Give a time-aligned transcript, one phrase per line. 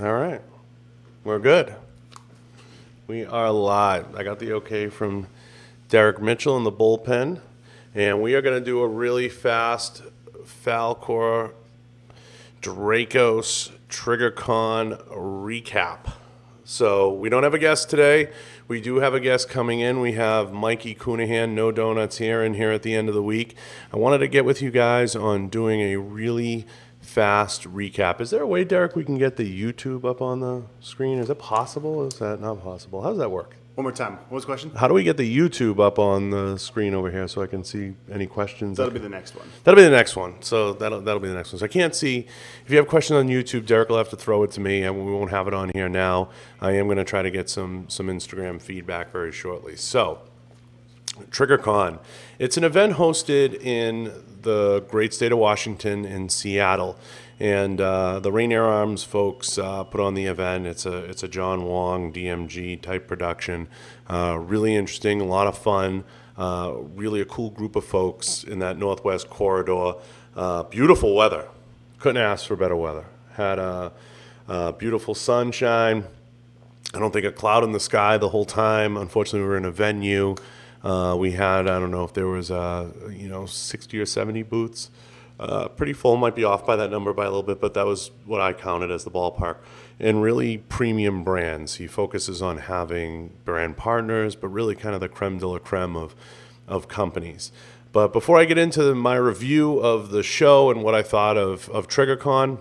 [0.00, 0.40] All right.
[1.22, 1.74] We're good.
[3.06, 4.16] We are live.
[4.16, 5.26] I got the okay from
[5.90, 7.42] Derek Mitchell in the bullpen,
[7.94, 10.02] and we are going to do a really fast
[10.44, 11.52] Falkor
[12.62, 16.14] Dracos TriggerCon recap.
[16.64, 18.30] So we don't have a guest today.
[18.68, 20.00] We do have a guest coming in.
[20.00, 23.56] We have Mikey Coonahan, No Donuts here and here at the end of the week.
[23.92, 26.64] I wanted to get with you guys on doing a really
[27.12, 28.22] fast recap.
[28.22, 31.18] Is there a way, Derek, we can get the YouTube up on the screen?
[31.18, 32.06] Is it possible?
[32.06, 33.02] Is that not possible?
[33.02, 33.56] How does that work?
[33.74, 34.14] One more time.
[34.14, 34.70] What was the question?
[34.70, 37.64] How do we get the YouTube up on the screen over here so I can
[37.64, 38.78] see any questions?
[38.78, 39.46] That'll be the next one.
[39.64, 40.40] That'll be the next one.
[40.40, 41.58] So that'll that'll be the next one.
[41.60, 42.26] So I can't see
[42.64, 45.04] if you have questions on YouTube, Derek will have to throw it to me, and
[45.04, 46.30] we won't have it on here now.
[46.60, 49.76] I am going to try to get some some Instagram feedback very shortly.
[49.76, 50.20] So
[51.30, 51.98] TriggerCon,
[52.38, 56.98] it's an event hosted in the great state of Washington in Seattle,
[57.38, 60.66] and uh, the Rainier Arms folks uh, put on the event.
[60.66, 63.68] It's a it's a John Wong DMG type production.
[64.08, 66.04] Uh, really interesting, a lot of fun.
[66.36, 69.94] Uh, really a cool group of folks in that Northwest corridor.
[70.34, 71.48] Uh, beautiful weather.
[71.98, 73.04] Couldn't ask for better weather.
[73.34, 73.92] Had a,
[74.48, 76.04] a beautiful sunshine.
[76.94, 78.96] I don't think a cloud in the sky the whole time.
[78.96, 80.34] Unfortunately, we were in a venue.
[80.82, 84.42] Uh, we had I don't know if there was uh, you know 60 or 70
[84.42, 84.90] booths.
[85.40, 87.84] Uh, pretty full, might be off by that number by a little bit, but that
[87.84, 89.56] was what I counted as the ballpark.
[89.98, 91.76] And really premium brands.
[91.76, 95.96] He focuses on having brand partners, but really kind of the creme de la creme
[95.96, 96.14] of,
[96.68, 97.50] of companies.
[97.92, 101.68] But before I get into my review of the show and what I thought of,
[101.70, 102.58] of TriggerCon,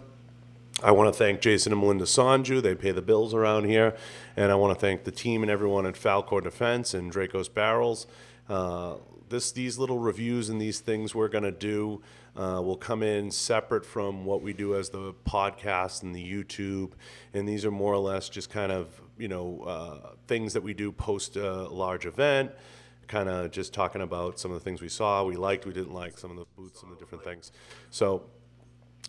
[0.84, 2.60] I want to thank Jason and Melinda Sanju.
[2.62, 3.96] They pay the bills around here.
[4.36, 8.08] And I want to thank the team and everyone at Falkor Defense and Dracos Barrels.
[8.50, 8.96] Uh,
[9.30, 12.02] this, these little reviews and these things we're going to do
[12.36, 16.94] uh, will come in separate from what we do as the podcast and the YouTube.
[17.34, 18.88] And these are more or less just kind of,
[19.20, 22.52] you know, uh, things that we do post a large event
[23.08, 25.94] kind of just talking about some of the things we saw, we liked, we didn't
[25.94, 27.52] like, some of the booths, some of the different things.
[27.90, 28.24] So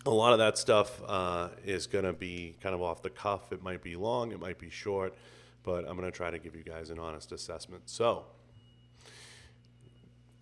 [0.04, 3.52] a lot of that stuff uh, is going to be kind of off the cuff.
[3.52, 5.14] It might be long, it might be short,
[5.62, 7.84] but I'm going to try to give you guys an honest assessment.
[7.86, 8.24] So,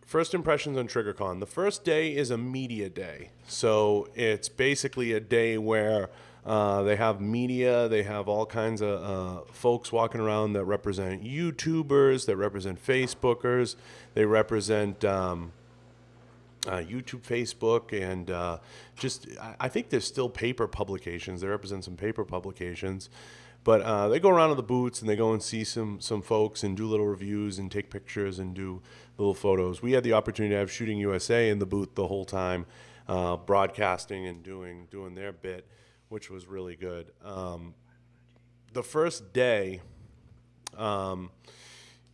[0.05, 1.41] first impressions on TriggerCon.
[1.41, 3.31] The first day is a media day.
[3.47, 6.09] So, it's basically a day where
[6.47, 11.23] uh, they have media, they have all kinds of uh, folks walking around that represent
[11.23, 13.77] YouTubers, that represent Facebookers,
[14.15, 15.05] they represent.
[15.05, 15.53] Um,
[16.67, 18.59] uh, YouTube, Facebook, and uh,
[18.97, 19.27] just
[19.59, 21.41] I- think there's still paper publications.
[21.41, 23.09] They represent some paper publications,
[23.65, 26.23] but uh, they go around to the booths and they go and see some some
[26.23, 28.83] folks and do little reviews and take pictures and do
[29.19, 29.83] little photos.
[29.83, 32.67] We had the opportunity to have Shooting USA in the booth the whole time,
[33.09, 35.67] uh, broadcasting and doing doing their bit,
[36.09, 37.13] which was really good.
[37.25, 37.75] Um,
[38.73, 39.81] the first day,
[40.77, 41.31] um,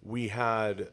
[0.02, 0.88] we had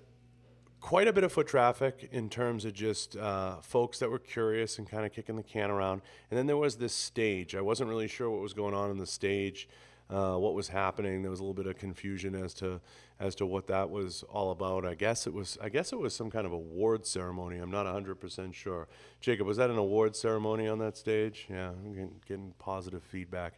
[0.83, 4.77] quite a bit of foot traffic in terms of just uh, folks that were curious
[4.77, 6.01] and kind of kicking the can around.
[6.29, 7.55] And then there was this stage.
[7.55, 9.69] I wasn't really sure what was going on in the stage,
[10.09, 11.21] uh, what was happening.
[11.21, 12.81] There was a little bit of confusion as to
[13.17, 14.85] as to what that was all about.
[14.85, 17.59] I guess it was I guess it was some kind of award ceremony.
[17.59, 18.89] I'm not 100% sure.
[19.21, 21.47] Jacob, was that an award ceremony on that stage?
[21.49, 23.53] Yeah, I'm getting, getting positive feedback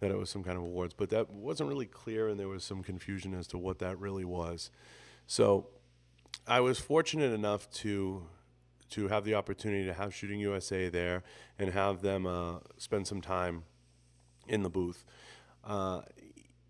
[0.00, 2.62] that it was some kind of awards, but that wasn't really clear, and there was
[2.62, 4.70] some confusion as to what that really was.
[5.26, 5.66] So
[6.48, 8.22] I was fortunate enough to
[8.92, 11.22] to have the opportunity to have Shooting USA there
[11.58, 13.64] and have them uh, spend some time
[14.46, 15.04] in the booth.
[15.62, 16.00] Uh,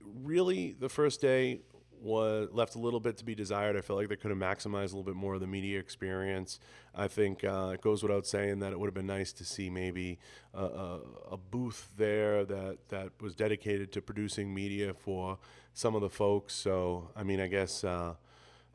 [0.03, 1.61] really, the first day
[2.03, 3.77] was left a little bit to be desired.
[3.77, 6.59] I felt like they could have maximized a little bit more of the media experience.
[6.93, 9.71] I think uh, it goes without saying that it would have been nice to see
[9.71, 10.19] maybe
[10.55, 11.01] a, a,
[11.33, 15.39] a booth there that, that was dedicated to producing media for
[15.73, 16.53] some of the folks.
[16.55, 17.85] So, I mean, I guess.
[17.85, 18.15] Uh,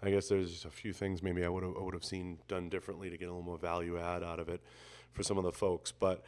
[0.04, 3.10] I guess there's a few things maybe I would have would have seen done differently
[3.10, 4.62] to get a little more value add out of it
[5.14, 5.94] for some of the folks.
[5.94, 6.24] But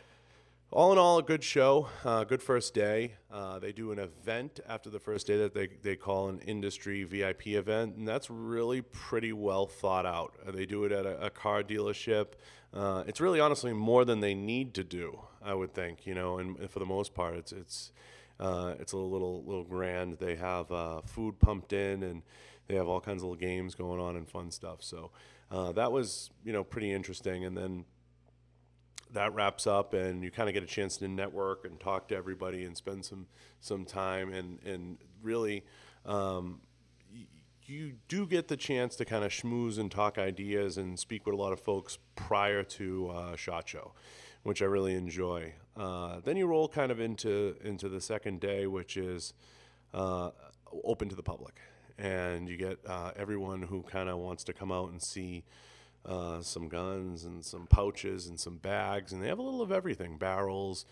[0.71, 3.15] all in all, a good show, uh, good first day.
[3.31, 7.03] Uh, they do an event after the first day that they, they call an industry
[7.03, 10.33] VIP event, and that's really pretty well thought out.
[10.45, 12.27] Uh, they do it at a, a car dealership.
[12.73, 16.05] Uh, it's really honestly more than they need to do, I would think.
[16.05, 17.91] You know, and, and for the most part, it's it's
[18.39, 20.17] uh, it's a little little grand.
[20.19, 20.69] They have
[21.05, 22.23] food pumped in and
[22.67, 24.81] they have all kinds of little games going on and fun stuff.
[24.81, 25.11] So
[25.51, 27.45] uh, that was you know pretty interesting.
[27.45, 27.85] And then
[29.13, 32.15] that wraps up, and you kind of get a chance to network and talk to
[32.15, 33.27] everybody and spend some
[33.59, 35.63] some time and and really.
[36.05, 36.61] Um,
[37.67, 41.33] you do get the chance to kind of schmooze and talk ideas and speak with
[41.33, 43.93] a lot of folks prior to uh, Shot Show,
[44.43, 45.53] which I really enjoy.
[45.75, 49.33] Uh, then you roll kind of into into the second day, which is
[49.93, 50.31] uh,
[50.83, 51.59] open to the public,
[51.97, 55.43] and you get uh, everyone who kind of wants to come out and see
[56.05, 59.71] uh, some guns and some pouches and some bags, and they have a little of
[59.71, 60.85] everything: barrels,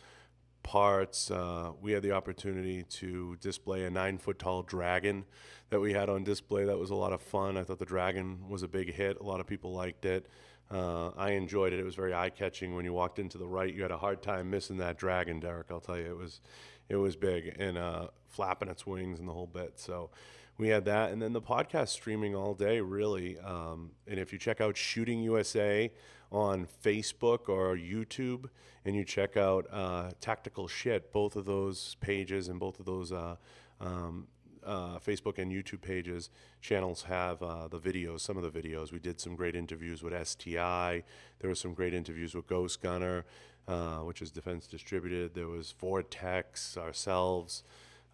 [0.63, 1.29] parts.
[1.29, 5.25] Uh, we had the opportunity to display a nine foot tall dragon
[5.69, 6.65] that we had on display.
[6.65, 7.57] That was a lot of fun.
[7.57, 9.19] I thought the dragon was a big hit.
[9.19, 10.27] A lot of people liked it.
[10.71, 11.79] Uh, I enjoyed it.
[11.79, 12.75] It was very eye catching.
[12.75, 15.67] When you walked into the right, you had a hard time missing that dragon, Derek.
[15.69, 16.41] I'll tell you, it was
[16.89, 19.73] it was big and uh, flapping its wings and the whole bit.
[19.79, 20.09] So
[20.57, 23.39] we had that, and then the podcast streaming all day, really.
[23.39, 25.91] Um, and if you check out Shooting USA
[26.31, 28.45] on Facebook or YouTube,
[28.85, 33.11] and you check out uh, Tactical Shit, both of those pages and both of those
[33.11, 33.35] uh,
[33.79, 34.27] um,
[34.65, 36.29] uh, Facebook and YouTube pages,
[36.61, 38.91] channels have uh, the videos, some of the videos.
[38.91, 41.03] We did some great interviews with STI.
[41.39, 43.25] There were some great interviews with Ghost Gunner,
[43.67, 45.33] uh, which is Defense Distributed.
[45.33, 47.63] There was Vortex, ourselves.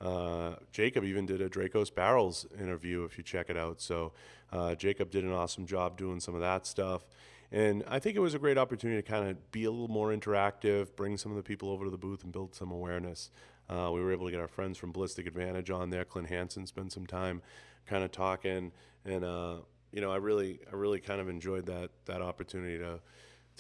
[0.02, 3.82] Uh, Jacob even did a Dracos Barrels interview if you check it out.
[3.82, 4.14] So
[4.52, 7.06] uh, Jacob did an awesome job doing some of that stuff.
[7.52, 10.10] And I think it was a great opportunity to kind of be a little more
[10.10, 13.32] interactive, bring some of the people over to the booth and build some awareness.
[13.68, 16.06] Uh, we were able to get our friends from Ballistic Advantage on there.
[16.06, 17.42] Clint Hansen spent some time
[17.86, 18.72] kind of talking,
[19.06, 19.58] and uh,
[19.92, 23.00] you know, I really, I really kind of enjoyed that that opportunity to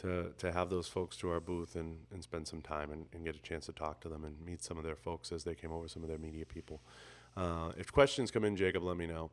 [0.01, 3.25] to to have those folks to our booth and, and spend some time and, and
[3.25, 5.55] get a chance to talk to them and meet some of their folks as they
[5.55, 6.81] came over, some of their media people.
[7.35, 9.29] Uh, if questions come in, Jacob, let me know.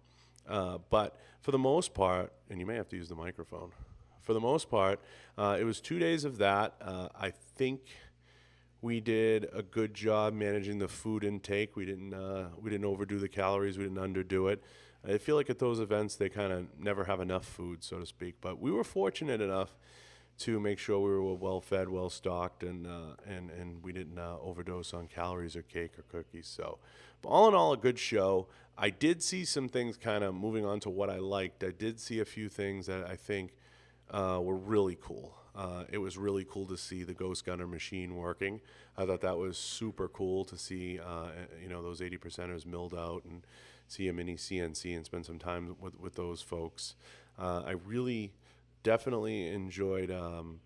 [0.48, 3.70] Uh, but for the most part, and you may have to use the microphone.
[4.22, 5.00] For the most part,
[5.38, 6.74] uh, it was two days of that.
[6.80, 7.80] Uh, I think
[8.80, 11.76] we did a good job managing the food intake.
[11.76, 13.78] We didn't uh, we didn't overdo the calories.
[13.78, 14.62] We didn't underdo it.
[15.08, 18.06] I feel like at those events they kind of never have enough food, so to
[18.06, 18.36] speak.
[18.40, 19.76] But we were fortunate enough
[20.38, 24.18] to make sure we were well fed, well stocked, and uh, and and we didn't
[24.18, 26.46] uh, overdose on calories or cake or cookies.
[26.46, 26.78] So,
[27.22, 28.48] but all in all, a good show.
[28.78, 31.64] I did see some things kind of moving on to what I liked.
[31.64, 33.52] I did see a few things that I think
[34.10, 35.34] uh, were really cool.
[35.54, 38.60] Uh, it was really cool to see the Ghost Gunner machine working.
[38.98, 41.28] I thought that was super cool to see, uh,
[41.62, 43.46] you know, those 80 percenters milled out and
[43.88, 46.94] see a mini CNC and spend some time with, with those folks.
[47.38, 48.34] Uh, I really
[48.86, 50.60] definitely enjoyed um,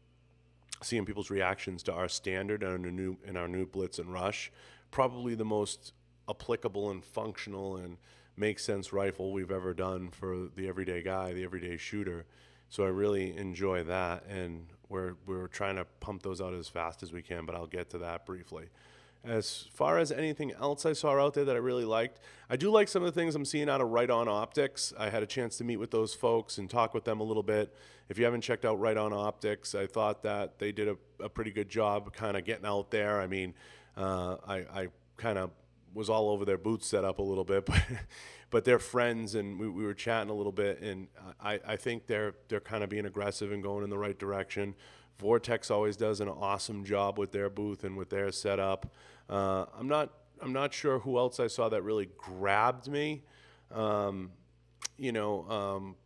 [0.82, 4.52] seeing people's reactions to our standard and our new and our new Blitz and Rush.
[4.90, 5.94] Probably the most
[6.28, 7.96] applicable and functional and
[8.36, 12.26] makes sense rifle we've ever done for the everyday guy, the everyday shooter.
[12.68, 17.02] So I really enjoy that, and we're we're trying to pump those out as fast
[17.02, 17.46] as we can.
[17.46, 18.68] But I'll get to that briefly.
[19.22, 22.70] As far as anything else I saw out there that I really liked, I do
[22.70, 24.94] like some of the things I'm seeing out of Riton Optics.
[24.98, 27.42] I had a chance to meet with those folks and talk with them a little
[27.42, 27.74] bit.
[28.08, 31.50] If you haven't checked out Riton Optics, I thought that they did a, a pretty
[31.50, 33.20] good job kind of getting out there.
[33.20, 33.54] I mean,
[33.96, 34.88] uh, I, I
[35.18, 35.50] kind of
[35.92, 37.82] was all over their booth setup a little bit, but
[38.50, 41.06] but they're friends and we, we were chatting a little bit and
[41.40, 44.74] I, I think they're they're kind of being aggressive and going in the right direction.
[45.20, 48.90] Vortex always does an awesome job with their booth and with their setup.
[49.28, 50.10] Uh, I'm not
[50.42, 53.22] I'm not sure who else I saw that really grabbed me.
[53.70, 54.30] Um,
[54.96, 55.96] you know, um,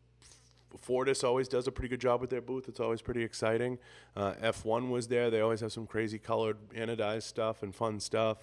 [0.76, 2.68] Fortis always does a pretty good job with their booth.
[2.68, 3.78] It's always pretty exciting.
[4.16, 5.30] Uh, F1 was there.
[5.30, 8.38] They always have some crazy colored anodized stuff and fun stuff.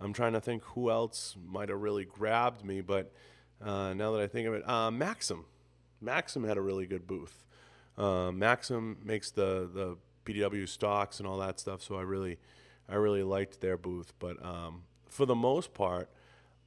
[0.00, 3.12] I'm trying to think who else might have really grabbed me, but
[3.64, 5.46] uh, now that I think of it, uh, Maxim.
[6.02, 7.44] Maxim had a really good booth.
[7.96, 9.96] Uh, Maxim makes the the
[10.32, 12.38] PDW stocks and all that stuff, so I really
[12.88, 14.12] I really liked their booth.
[14.18, 16.08] But um, for the most part,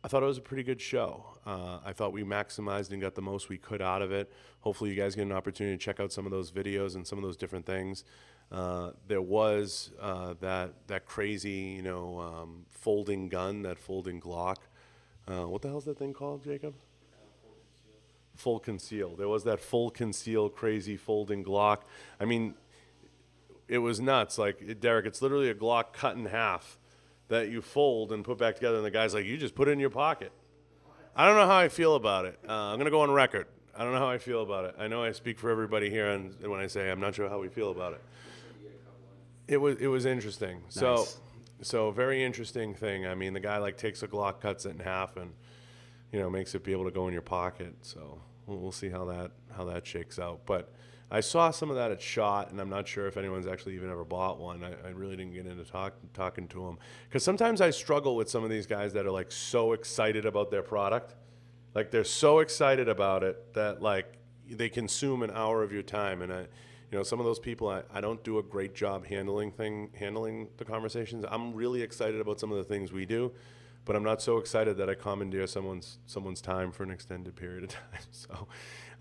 [0.03, 1.25] I thought it was a pretty good show.
[1.46, 4.32] Uh, I thought we maximized and got the most we could out of it.
[4.62, 7.17] Hopefully, you guys get an opportunity to check out some of those videos and some
[7.17, 8.03] of those different things.
[8.51, 14.58] Uh, there was uh, that that crazy, you know, um, folding gun, that folding Glock.
[15.27, 16.74] Uh, what the hell's that thing called, Jacob?
[18.36, 19.15] Full conceal.
[19.15, 21.84] There was that full conceal, crazy folding Glock.
[22.20, 22.55] I mean,
[23.67, 24.38] it was nuts.
[24.38, 26.77] Like Derek, it's literally a Glock cut in half
[27.29, 29.72] that you fold and put back together, and the guy's like, "You just put it
[29.72, 30.32] in your pocket."
[31.15, 32.39] I don't know how I feel about it.
[32.48, 33.48] Uh, I'm gonna go on record.
[33.75, 34.75] I don't know how I feel about it.
[34.77, 37.39] I know I speak for everybody here, and when I say I'm not sure how
[37.39, 38.01] we feel about it.
[39.48, 40.62] It was it was interesting.
[40.63, 40.74] Nice.
[40.74, 41.05] So
[41.62, 43.05] so very interesting thing.
[43.08, 45.34] I mean, the guy like takes a Glock, cuts it in half, and
[46.12, 47.74] you know makes it be able to go in your pocket.
[47.82, 50.41] So we'll, we'll see how that how that shakes out.
[50.46, 50.72] But
[51.13, 53.91] I saw some of that at Shot, and I'm not sure if anyone's actually even
[53.91, 54.63] ever bought one.
[54.63, 58.32] I, I really didn't get into talk, talking to them because sometimes I struggle with
[58.32, 61.13] some of these guys that are like so excited about their product,
[61.75, 64.17] like they're so excited about it that like
[64.50, 67.70] they consume an hour of your time, and I, you know, some of those people,
[67.70, 71.25] I, I don't do a great job handling thing, handling the conversations.
[71.29, 73.32] I'm really excited about some of the things we do,
[73.86, 77.65] but I'm not so excited that I commandeer someone's someone's time for an extended period
[77.65, 78.01] of time.
[78.10, 78.48] So,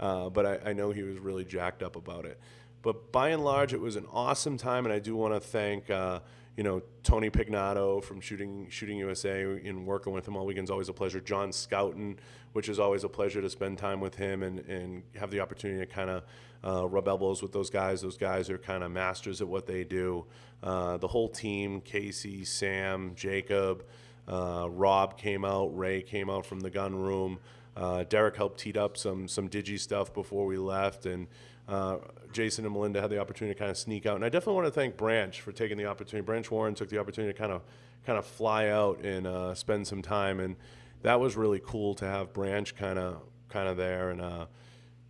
[0.00, 2.40] uh, but I, I know he was really jacked up about it.
[2.82, 5.88] But by and large, it was an awesome time, and I do want to thank.
[5.88, 6.20] Uh,
[6.56, 10.70] you know, Tony Pignato from Shooting Shooting USA in working with him all weekend is
[10.70, 11.20] always a pleasure.
[11.20, 12.18] John Scoutten,
[12.52, 15.80] which is always a pleasure to spend time with him and, and have the opportunity
[15.80, 16.25] to kind of
[16.64, 18.02] uh, rub elbows with those guys.
[18.02, 20.26] Those guys are kind of masters at what they do.
[20.62, 23.84] Uh, the whole team, Casey, Sam, Jacob,
[24.28, 27.38] uh, Rob came out, Ray came out from the gun room.
[27.76, 31.26] Uh, Derek helped teed up some some digi stuff before we left, and
[31.68, 31.98] uh,
[32.32, 34.16] Jason and Melinda had the opportunity to kind of sneak out.
[34.16, 36.24] And I definitely want to thank Branch for taking the opportunity.
[36.24, 37.62] Branch Warren took the opportunity to kind of
[38.04, 40.56] kind of fly out and uh, spend some time, and
[41.02, 44.10] that was really cool to have Branch kind of kind of there.
[44.10, 44.46] And uh,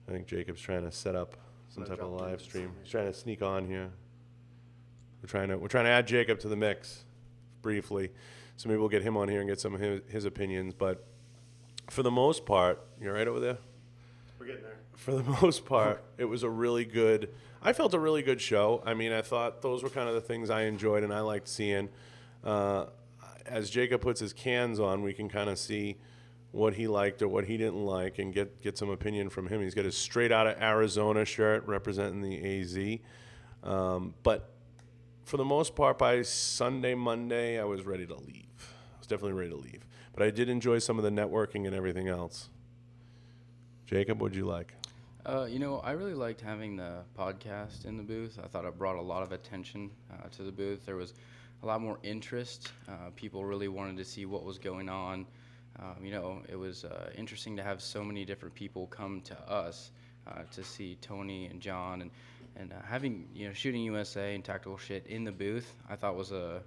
[0.08, 1.36] I think Jacob's trying to set up
[1.68, 2.70] some type of live stream.
[2.82, 3.90] He's trying to sneak on here.
[5.20, 7.04] We're trying to we're trying to add Jacob to the mix
[7.60, 8.10] briefly,
[8.56, 10.74] so maybe we'll get him on here and get some of his, his opinions.
[10.74, 11.06] But
[11.92, 13.58] for the most part, you're right over there
[14.38, 14.78] We're getting there.
[14.96, 17.28] for the most part, it was a really good.
[17.62, 18.82] I felt a really good show.
[18.86, 21.48] I mean, I thought those were kind of the things I enjoyed and I liked
[21.48, 21.90] seeing.
[22.42, 22.86] Uh,
[23.44, 25.98] as Jacob puts his cans on, we can kind of see
[26.50, 29.60] what he liked or what he didn't like and get get some opinion from him.
[29.60, 33.70] He's got his straight out of Arizona shirt representing the AZ.
[33.70, 34.48] Um, but
[35.24, 38.46] for the most part, by Sunday, Monday, I was ready to leave.
[38.94, 39.86] I was definitely ready to leave.
[40.14, 42.48] But I did enjoy some of the networking and everything else.
[43.86, 44.74] Jacob, what'd you like?
[45.24, 48.38] Uh, you know, I really liked having the podcast in the booth.
[48.42, 50.84] I thought it brought a lot of attention uh, to the booth.
[50.84, 51.14] There was
[51.62, 52.72] a lot more interest.
[52.88, 55.26] Uh, people really wanted to see what was going on.
[55.78, 59.38] Um, you know, it was uh, interesting to have so many different people come to
[59.48, 59.90] us
[60.26, 62.10] uh, to see Tony and John and
[62.54, 65.72] and uh, having you know shooting USA and tactical shit in the booth.
[65.88, 66.62] I thought was a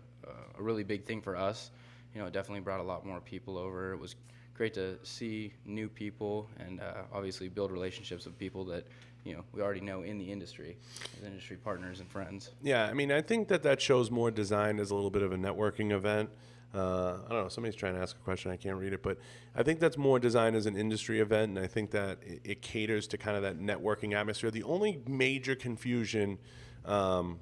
[0.58, 1.70] a really big thing for us.
[2.16, 3.92] You know, it definitely brought a lot more people over.
[3.92, 4.16] It was
[4.54, 8.88] great to see new people and uh, obviously build relationships with people that
[9.26, 10.78] you know we already know in the industry
[11.18, 12.52] as industry partners and friends.
[12.64, 15.34] Yeah, I mean, I think that that show's more designed as a little bit of
[15.34, 16.30] a networking event.
[16.74, 17.50] Uh, I don't know.
[17.50, 18.52] Somebody's trying to ask a question.
[18.52, 19.18] I can't read it, but
[19.56, 22.62] I think that's more designed as an industry event, and I think that it, it
[22.62, 24.52] caters to kind of that networking atmosphere.
[24.52, 26.38] The only major confusion,
[26.86, 27.40] um,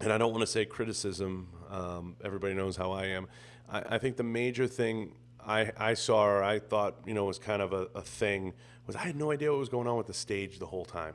[0.00, 1.48] and I don't want to say criticism.
[1.68, 3.28] Um, everybody knows how I am.
[3.70, 5.12] I, I think the major thing
[5.44, 8.52] I, I saw or I thought you know was kind of a, a thing
[8.86, 11.14] was I had no idea what was going on with the stage the whole time.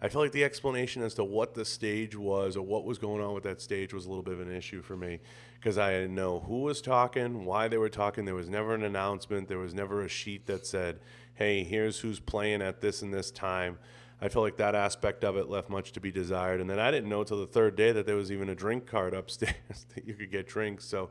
[0.00, 3.20] I felt like the explanation as to what the stage was or what was going
[3.20, 5.18] on with that stage was a little bit of an issue for me
[5.58, 8.24] because I didn't know who was talking, why they were talking.
[8.24, 9.48] There was never an announcement.
[9.48, 11.00] There was never a sheet that said,
[11.34, 13.78] "Hey, here's who's playing at this and this time."
[14.20, 16.60] I felt like that aspect of it left much to be desired.
[16.60, 18.86] And then I didn't know till the third day that there was even a drink
[18.86, 20.84] card upstairs that you could get drinks.
[20.84, 21.10] So,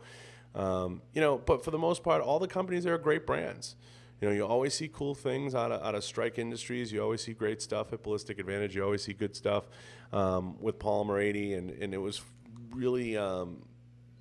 [0.57, 3.75] um, you know, but for the most part, all the companies there are great brands.
[4.19, 6.91] You know, you always see cool things out of, out of Strike Industries.
[6.91, 8.75] You always see great stuff at Ballistic Advantage.
[8.75, 9.65] You always see good stuff
[10.11, 11.53] um, with Polymer 80.
[11.53, 12.23] And, and it was
[12.71, 13.67] really, um,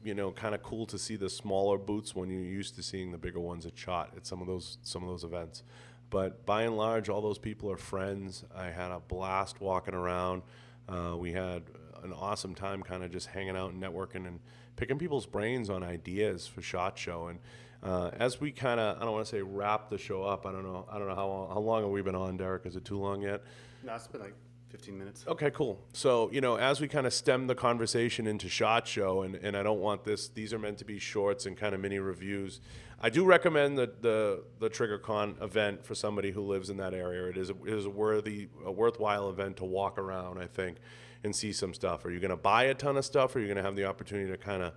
[0.05, 3.11] you know, kind of cool to see the smaller boots when you're used to seeing
[3.11, 5.63] the bigger ones at Shot at some of those some of those events.
[6.11, 8.45] But by and large, all those people are friends.
[8.55, 10.43] I had a blast walking around.
[10.87, 11.63] Uh, we had
[12.05, 14.39] an awesome time, kind of just hanging out and networking and
[14.77, 17.29] picking people's brains on ideas for Shot Show.
[17.29, 17.39] And
[17.83, 20.47] uh, as we kind of, I don't want to say wrap the show up.
[20.47, 20.87] I don't know.
[20.91, 22.67] I don't know how how long have we been on, Derek?
[22.67, 23.43] Is it too long yet?
[23.85, 24.35] No, it's been like
[24.71, 25.25] 15 minutes.
[25.27, 25.81] Okay, cool.
[25.93, 29.57] So, you know, as we kind of stem the conversation into SHOT Show, and, and
[29.57, 32.61] I don't want this, these are meant to be shorts and kind of mini reviews.
[33.01, 37.29] I do recommend the, the, the TriggerCon event for somebody who lives in that area.
[37.29, 40.79] It is a, it is a worthy, a worthwhile event to walk around, I think,
[41.27, 42.05] and see some stuff.
[42.07, 43.77] Are you going to buy a ton of stuff, or are you going to have
[43.77, 44.73] the opportunity to kind of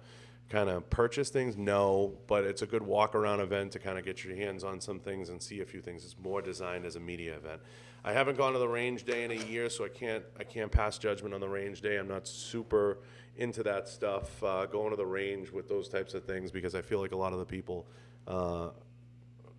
[0.50, 1.56] kind of purchase things?
[1.56, 4.82] No, but it's a good walk around event to kind of get your hands on
[4.82, 6.04] some things and see a few things.
[6.04, 7.62] It's more designed as a media event.
[8.04, 10.72] I haven't gone to the range day in a year, so I can't I can't
[10.72, 11.98] pass judgment on the range day.
[11.98, 13.00] I'm not super
[13.38, 16.82] into that stuff, uh, going to the range with those types of things because I
[16.82, 17.88] feel like a lot of the people
[18.28, 18.70] uh,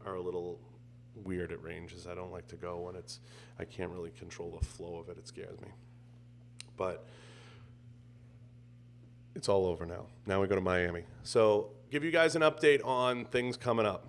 [0.04, 0.60] are a little
[1.14, 2.06] weird at ranges.
[2.06, 3.20] I don't like to go when it's
[3.58, 5.18] I can't really control the flow of it.
[5.18, 5.68] It scares me.
[6.80, 7.04] But
[9.34, 10.06] it's all over now.
[10.24, 11.02] Now we go to Miami.
[11.24, 14.08] So, give you guys an update on things coming up.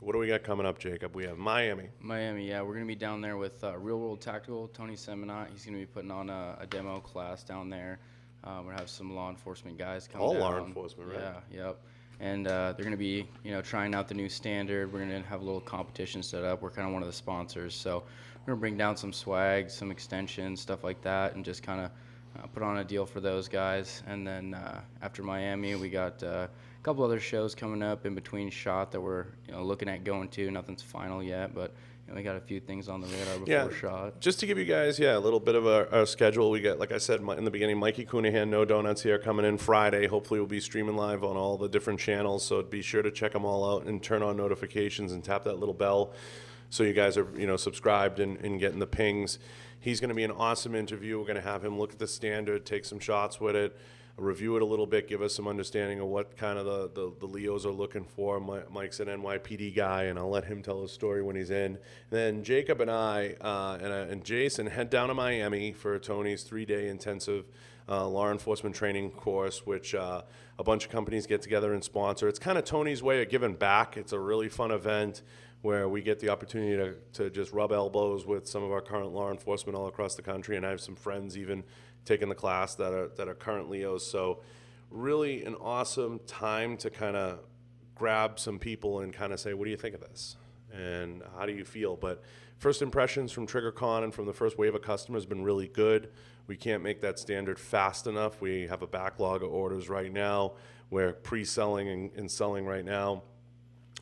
[0.00, 1.14] What do we got coming up, Jacob?
[1.14, 1.90] We have Miami.
[2.00, 5.50] Miami, yeah, we're gonna be down there with uh, Real World Tactical, Tony Sentmanat.
[5.52, 7.98] He's gonna be putting on a, a demo class down there.
[8.44, 10.40] Um, we're gonna have some law enforcement guys come All down.
[10.40, 11.20] law enforcement, right?
[11.52, 11.80] Yeah, yep.
[12.18, 14.90] And uh, they're gonna be, you know, trying out the new standard.
[14.90, 16.62] We're gonna have a little competition set up.
[16.62, 18.04] We're kind of one of the sponsors, so
[18.40, 21.90] we're gonna bring down some swag, some extensions, stuff like that, and just kind of
[22.38, 24.02] uh, put on a deal for those guys.
[24.06, 28.14] And then uh, after Miami, we got uh, a couple other shows coming up in
[28.14, 30.50] between shot that we're you know looking at going to.
[30.50, 31.72] Nothing's final yet, but
[32.06, 34.20] you know, we got a few things on the radar before Yeah, shot.
[34.20, 36.50] just to give you guys, yeah, a little bit of a, a schedule.
[36.50, 39.58] We got, like I said in the beginning, Mikey Coonahan, No Donuts here coming in
[39.58, 40.06] Friday.
[40.06, 42.44] Hopefully, we'll be streaming live on all the different channels.
[42.44, 45.58] So be sure to check them all out and turn on notifications and tap that
[45.60, 46.12] little bell,
[46.70, 49.38] so you guys are you know subscribed and, and getting the pings.
[49.80, 51.18] He's going to be an awesome interview.
[51.18, 53.76] We're going to have him look at the standard, take some shots with it,
[54.18, 57.12] review it a little bit, give us some understanding of what kind of the, the,
[57.20, 58.38] the Leos are looking for.
[58.70, 61.78] Mike's an NYPD guy, and I'll let him tell his story when he's in.
[62.10, 66.42] then Jacob and I uh, and, uh, and Jason head down to Miami for Tony's
[66.42, 67.46] three day intensive
[67.88, 70.22] uh, law enforcement training course, which uh,
[70.58, 72.28] a bunch of companies get together and sponsor.
[72.28, 73.96] It's kind of Tony's way of giving back.
[73.96, 75.22] It's a really fun event
[75.62, 79.12] where we get the opportunity to, to just rub elbows with some of our current
[79.12, 80.56] law enforcement all across the country.
[80.56, 81.64] And I have some friends even
[82.04, 84.06] taking the class that are, that are current Leos.
[84.06, 84.40] So,
[84.90, 87.40] really an awesome time to kind of
[87.94, 90.36] grab some people and kind of say, what do you think of this?
[90.72, 91.96] And how do you feel?
[91.96, 92.22] But
[92.58, 96.10] first impressions from TriggerCon and from the first wave of customers have been really good.
[96.46, 98.40] We can't make that standard fast enough.
[98.40, 100.54] We have a backlog of orders right now.
[100.88, 103.22] We're pre-selling and, and selling right now.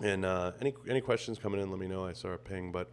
[0.03, 2.05] And uh, any any questions coming in, let me know.
[2.05, 2.91] I saw a ping, but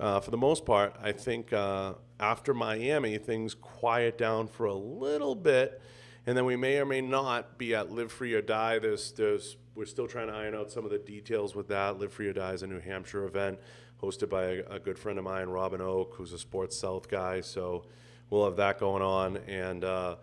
[0.00, 4.74] uh, for the most part, I think uh, after Miami, things quiet down for a
[4.74, 5.80] little bit,
[6.26, 8.78] and then we may or may not be at Live Free or Die.
[8.78, 11.98] There's there's we're still trying to iron out some of the details with that.
[11.98, 13.58] Live Free or Die is a New Hampshire event
[14.02, 17.40] hosted by a, a good friend of mine, Robin Oak, who's a Sports South guy.
[17.40, 17.84] So
[18.30, 20.16] we'll have that going on, and uh,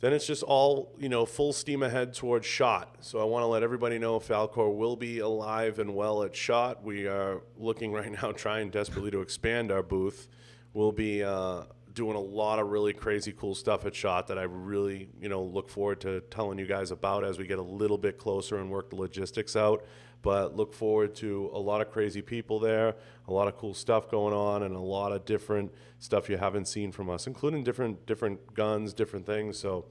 [0.00, 2.96] then it's just all you know full steam ahead towards shot.
[3.00, 6.84] So i want to let everybody know falkor will be alive and well at shot.
[6.84, 10.28] We are looking right now trying desperately to expand our booth.
[10.74, 11.62] We'll be uh,
[11.96, 15.42] doing a lot of really crazy cool stuff at shot that i really you know
[15.42, 18.70] look forward to telling you guys about as we get a little bit closer and
[18.70, 19.82] work the logistics out
[20.22, 22.94] but look forward to a lot of crazy people there,
[23.28, 26.66] a lot of cool stuff going on, and a lot of different stuff you haven't
[26.66, 29.58] seen from us, including different different guns, different things.
[29.58, 29.86] So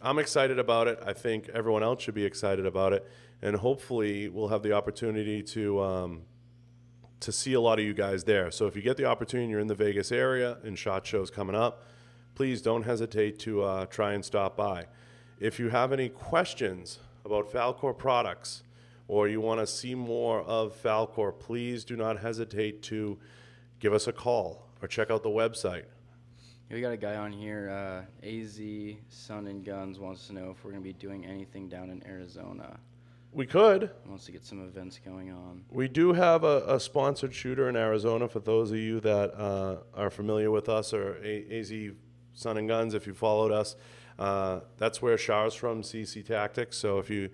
[0.00, 0.98] I'm excited about it.
[1.04, 3.06] I think everyone else should be excited about it,
[3.42, 5.80] and hopefully we'll have the opportunity to.
[5.80, 6.22] Um,
[7.20, 8.50] to see a lot of you guys there.
[8.50, 11.56] So if you get the opportunity, you're in the Vegas area and SHOT Show's coming
[11.56, 11.82] up,
[12.34, 14.88] please don't hesitate to uh, try and stop by.
[15.40, 18.63] If you have any questions about Falkor products,
[19.08, 23.18] or you want to see more of Falkor, please do not hesitate to
[23.80, 25.84] give us a call or check out the website.
[26.70, 28.58] We got a guy on here, uh, AZ
[29.08, 32.04] Sun and Guns, wants to know if we're going to be doing anything down in
[32.06, 32.78] Arizona.
[33.32, 33.90] We could.
[34.06, 35.64] Wants to get some events going on.
[35.70, 39.78] We do have a, a sponsored shooter in Arizona for those of you that uh,
[39.94, 41.72] are familiar with us or a- AZ
[42.32, 42.94] Sun and Guns.
[42.94, 43.76] If you followed us,
[44.18, 46.78] uh, that's where Char's from, CC Tactics.
[46.78, 47.28] So if you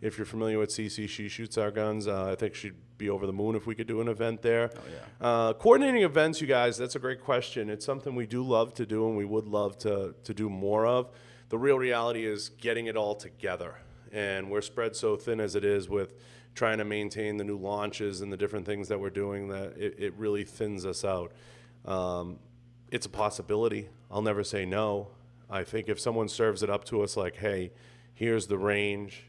[0.00, 2.06] if you're familiar with CC, she shoots our guns.
[2.06, 4.70] Uh, I think she'd be over the moon if we could do an event there.
[4.74, 5.26] Oh, yeah.
[5.26, 7.68] Uh, coordinating events, you guys, that's a great question.
[7.70, 10.86] It's something we do love to do and we would love to, to do more
[10.86, 11.10] of.
[11.48, 13.76] The real reality is getting it all together.
[14.12, 16.14] And we're spread so thin as it is with
[16.54, 19.94] trying to maintain the new launches and the different things that we're doing that it,
[19.98, 21.32] it really thins us out.
[21.84, 22.38] Um,
[22.90, 23.88] it's a possibility.
[24.10, 25.08] I'll never say no.
[25.50, 27.72] I think if someone serves it up to us like, hey,
[28.14, 29.26] here's the range,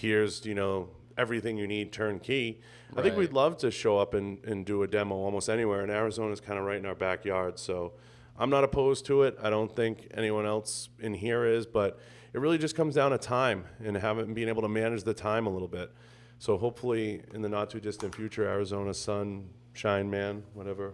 [0.00, 2.60] here's you know everything you need turnkey.
[2.94, 5.80] I think we'd love to show up and, and do a demo almost anywhere.
[5.80, 7.94] And Arizona is kind of right in our backyard, so
[8.38, 9.36] I'm not opposed to it.
[9.42, 11.98] I don't think anyone else in here is, but
[12.34, 15.46] it really just comes down to time and having being able to manage the time
[15.46, 15.90] a little bit.
[16.38, 20.92] So hopefully, in the not too distant future, Arizona Sun Shine Man, whatever,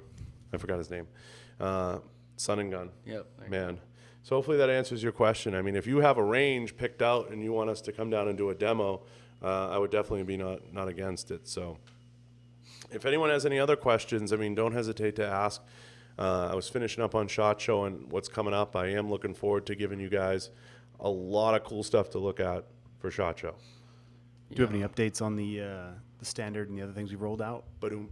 [0.53, 1.09] I forgot his name,
[1.59, 1.99] uh,
[2.37, 3.27] Sun and Gun Yep.
[3.49, 3.81] man.
[4.23, 5.55] So hopefully that answers your question.
[5.55, 8.09] I mean, if you have a range picked out and you want us to come
[8.09, 9.03] down and do a demo,
[9.43, 11.49] uh, I would definitely be not not against it.
[11.49, 11.79] So,
[12.91, 15.61] if anyone has any other questions, I mean, don't hesitate to ask.
[16.19, 18.77] Uh, I was finishing up on Shot Show and what's coming up.
[18.77, 20.51] I am looking forward to giving you guys
[21.01, 22.65] a lot of cool stuff to look at
[23.01, 23.55] for Shot Show.
[24.51, 27.17] Do you have any updates on the uh, the standard and the other things we
[27.17, 27.65] rolled out?
[27.81, 28.11] Boom.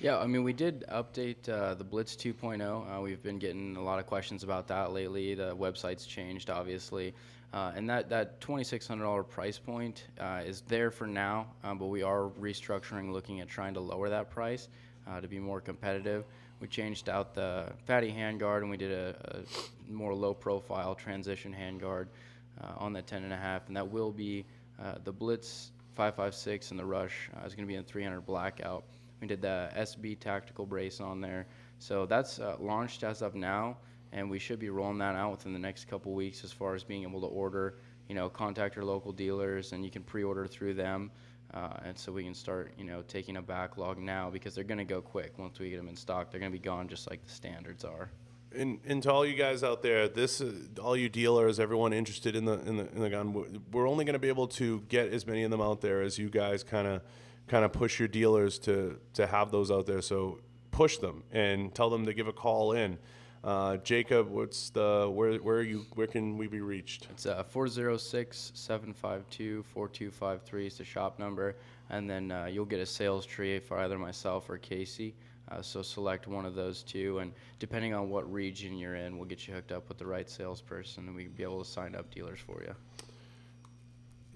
[0.00, 2.62] Yeah, I mean, we did update uh, the Blitz 2.0.
[2.62, 5.34] Uh, we've been getting a lot of questions about that lately.
[5.34, 7.12] The website's changed, obviously.
[7.52, 12.02] Uh, and that, that $2,600 price point uh, is there for now, um, but we
[12.02, 14.68] are restructuring, looking at trying to lower that price
[15.06, 16.24] uh, to be more competitive.
[16.60, 21.54] We changed out the fatty handguard and we did a, a more low profile transition
[21.54, 22.06] handguard
[22.62, 23.34] uh, on that 10.5, and
[23.66, 24.46] and that will be
[25.04, 28.84] the Blitz 556 and the Rush is going to be in 300 blackout
[29.20, 31.46] We did the SB tactical brace on there.
[31.78, 33.76] So that's uh, launched as of now,
[34.12, 36.82] and we should be rolling that out within the next couple weeks as far as
[36.84, 37.76] being able to order.
[38.08, 41.10] You know, contact your local dealers, and you can pre-order through them.
[41.52, 44.78] Uh, and so we can start, you know, taking a backlog now because they're going
[44.78, 46.30] to go quick once we get them in stock.
[46.30, 48.10] They're going to be gone just like the standards are.
[48.54, 52.34] And, and to all you guys out there, this uh, all you dealers, everyone interested
[52.36, 54.80] in the in the, in the gun, we're- we're only going to be able to
[54.88, 57.02] get as many of them out there as you guys kind of
[57.50, 60.00] kind of push your dealers to to have those out there.
[60.00, 60.38] So
[60.70, 62.96] push them and tell them to give a call in.
[63.42, 65.84] Uh, Jacob, what's the where where are you?
[65.94, 67.08] Where can we be reached?
[67.10, 71.56] It's uh, 406 752 4253 is the shop number.
[71.90, 75.16] And then uh, you'll get a sales tree for either myself or Casey.
[75.50, 77.18] Uh, so select one of those two.
[77.18, 80.30] And depending on what region you're in, we'll get you hooked up with the right
[80.30, 82.76] salesperson and we can be able to sign up dealers for you.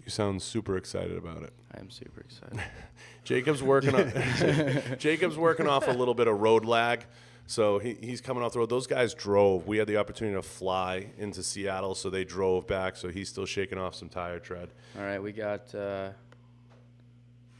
[0.04, 1.52] You sound super excited about it.
[1.74, 2.60] I am super excited.
[3.24, 4.12] Jacob's working on
[4.98, 7.06] Jacob's working off a little bit of road lag.
[7.46, 8.70] So he, he's coming off the road.
[8.70, 9.66] Those guys drove.
[9.66, 12.96] We had the opportunity to fly into Seattle, so they drove back.
[12.96, 14.70] So he's still shaking off some tire tread.
[14.98, 15.74] All right, we got.
[15.74, 16.10] Uh,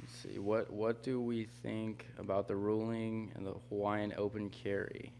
[0.00, 0.38] let's see.
[0.38, 5.12] What what do we think about the ruling and the Hawaiian open carry?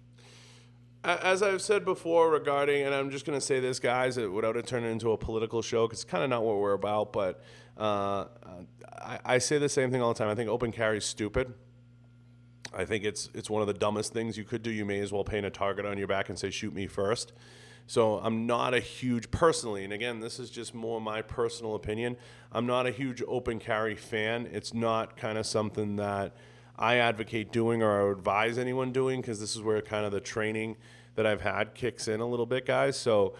[1.04, 4.66] As I've said before regarding, and I'm just going to say this, guys, without it
[4.66, 7.42] turning into a political show, because it's kind of not what we're about, but
[7.76, 8.24] uh,
[8.90, 10.28] I, I say the same thing all the time.
[10.28, 11.52] I think open carry is stupid.
[12.72, 14.70] I think it's it's one of the dumbest things you could do.
[14.70, 17.32] You may as well paint a target on your back and say, "Shoot me first.
[17.86, 22.16] So I'm not a huge personally, and again, this is just more my personal opinion.
[22.50, 24.48] I'm not a huge open carry fan.
[24.50, 26.34] It's not kind of something that
[26.78, 30.20] I advocate doing or I advise anyone doing because this is where kind of the
[30.20, 30.76] training
[31.14, 32.96] that I've had kicks in a little bit, guys.
[32.96, 33.34] So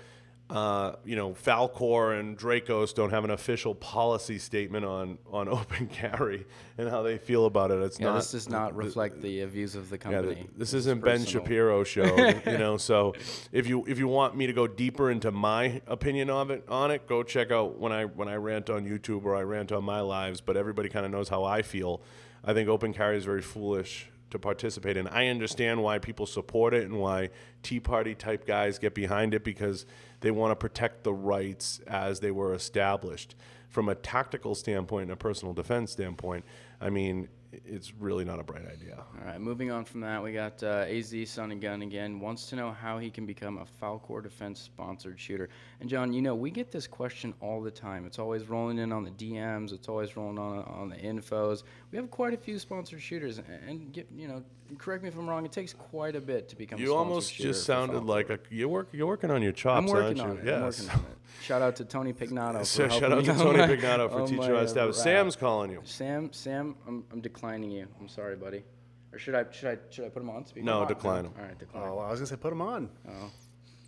[0.51, 5.87] uh, you know, Falkor and Dracos don't have an official policy statement on on open
[5.87, 6.45] carry
[6.77, 7.81] and how they feel about it.
[7.81, 8.17] It's Yeah, not.
[8.17, 10.35] this does not reflect the uh, views of the company.
[10.35, 11.43] th- this It's isn't Ben personal.
[11.45, 12.15] Shapiro show,
[12.47, 12.77] you know.
[12.77, 13.15] So
[13.53, 16.91] if you if you want me to go deeper into my opinion of it on
[16.91, 19.83] it, go check out when I when I rant on YouTube or I rant on
[19.83, 20.43] my lives.
[20.43, 22.03] But everybody kind of knows how I feel.
[22.47, 25.07] I think open carry is very foolish to participate in.
[25.09, 27.31] I understand why people support it and why
[27.63, 29.87] Tea Party type guys get behind it because
[30.21, 33.37] they want to protect the rights as they were established.
[33.69, 36.45] From a tactical standpoint and a personal defense standpoint,
[36.81, 37.29] I mean,
[37.65, 38.97] it's really not a bright idea.
[38.99, 42.21] All right, moving on from that, we got uh, AZ Sun and Gun again.
[42.21, 45.49] Wants to know how he can become a Falkor Defense sponsored shooter.
[45.81, 48.07] And John, you know we get this question all the time.
[48.07, 49.73] It's always rolling in on the DMs.
[49.73, 51.63] It's always rolling on on the infos.
[51.91, 54.43] We have quite a few sponsored shooters, and, get, you know,
[54.79, 55.45] correct me if I'm wrong.
[55.45, 56.79] It takes quite a bit to become.
[56.79, 59.87] a You almost just sounded like a you're work you're working on your chops, I'm
[59.87, 60.53] working aren't on you?
[60.53, 60.55] it.
[60.57, 61.19] I'm working on it.
[61.43, 62.61] Shout out to Tony Pignato.
[62.61, 64.61] For So shout helping out to me Tony oh my- Pignato for on teaching my,
[64.61, 64.87] us that.
[64.87, 64.95] rap.
[64.95, 65.81] Sam's calling you.
[65.85, 67.87] Sam, Sam, I'm, I'm declining you.
[68.01, 68.65] I'm sorry, buddy.
[69.13, 70.65] Or should I should I should I put him on speaker?
[70.65, 71.33] No, Oh, decline him.
[71.39, 71.85] All right, decline.
[71.89, 72.89] Oh, I was gonna say put them on.
[73.09, 73.31] Oh,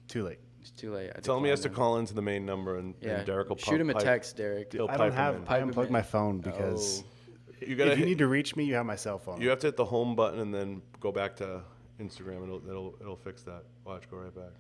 [0.06, 0.38] Too late.
[0.60, 1.10] it's too late.
[1.16, 2.94] I Tell him he has to call into the main number and.
[3.00, 4.72] Yeah, and Derek will shoot him a pipe- text, Derek.
[4.72, 5.42] He'll I don't have.
[5.48, 7.10] I unplugged my phone because oh.
[7.66, 9.40] You gotta if you hit, need to reach me, you have my cell phone.
[9.40, 11.62] you have to hit the home button and then go back to
[11.98, 13.62] Instagram and it'll it'll, it'll fix that.
[13.84, 14.52] Watch, go right back.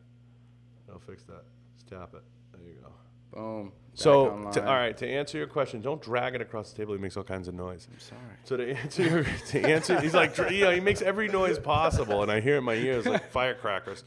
[0.88, 1.42] It'll fix that.
[1.74, 2.22] Just tap it.
[2.66, 2.92] There you go.
[3.32, 3.72] Boom.
[3.94, 6.94] So, to, all right, to answer your question, don't drag it across the table.
[6.94, 7.88] It makes all kinds of noise.
[7.90, 8.20] I'm sorry.
[8.44, 12.22] So to answer, your, to answer, he's like, you know, he makes every noise possible,
[12.22, 14.04] and I hear it in my ears like firecrackers.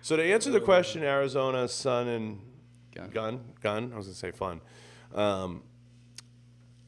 [0.00, 2.40] So to answer the question, Arizona Sun and
[2.94, 3.10] Gun.
[3.10, 3.90] gun, gun.
[3.92, 4.60] I was gonna say fun.
[5.14, 5.62] Um,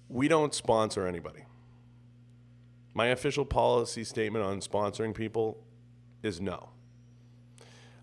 [0.08, 1.44] we don't sponsor anybody.
[2.94, 5.62] My official policy statement on sponsoring people
[6.22, 6.70] is no.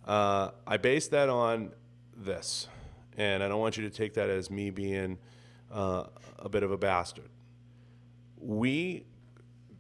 [0.06, 1.72] Uh, I base that on
[2.16, 2.68] this,
[3.18, 5.18] and I don't want you to take that as me being
[5.72, 6.06] uh,
[6.40, 7.30] a bit of a bastard.
[8.38, 9.06] We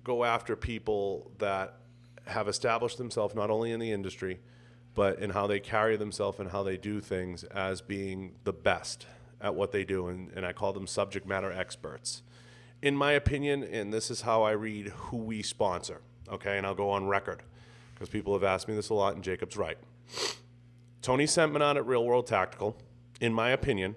[0.03, 1.77] go after people that
[2.27, 4.39] have established themselves not only in the industry,
[4.93, 9.05] but in how they carry themselves and how they do things as being the best
[9.41, 10.07] at what they do.
[10.07, 12.23] And, and I call them subject matter experts.
[12.81, 16.57] In my opinion, and this is how I read who we sponsor, okay?
[16.57, 17.43] And I'll go on record
[17.93, 19.77] because people have asked me this a lot, and Jacob's right.
[21.01, 22.75] Tony Sentmanat at Real World Tactical,
[23.19, 23.95] in my opinion,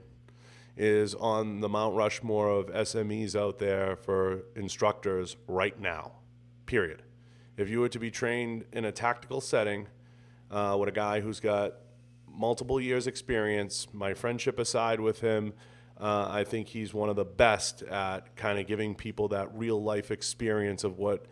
[0.76, 6.12] is on the Mount Rushmore of SMEs out there for instructors right now.
[6.66, 7.02] Period.
[7.56, 9.88] If you were to be trained in a tactical setting
[10.50, 11.74] uh, with a guy who's got
[12.30, 15.52] multiple years' experience, my friendship aside with him,
[16.00, 19.82] uh, I think he's one of the best at kind of giving people that real
[19.82, 21.26] life experience of what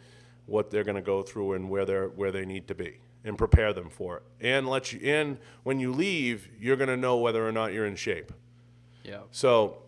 [0.47, 3.37] what they're going to go through and where they're where they need to be and
[3.37, 4.23] prepare them for it.
[4.41, 7.97] And let you in when you leave, you're to know whether or not you're in
[7.97, 8.33] shape.
[9.03, 9.21] Yeah.
[9.33, 9.79] So,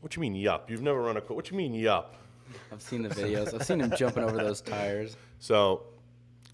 [0.00, 0.70] what you mean yup?
[0.70, 2.16] You've never run a what you mean yup?
[2.72, 3.54] I've seen the videos.
[3.54, 5.16] I've seen him jumping over those tires.
[5.38, 5.82] So,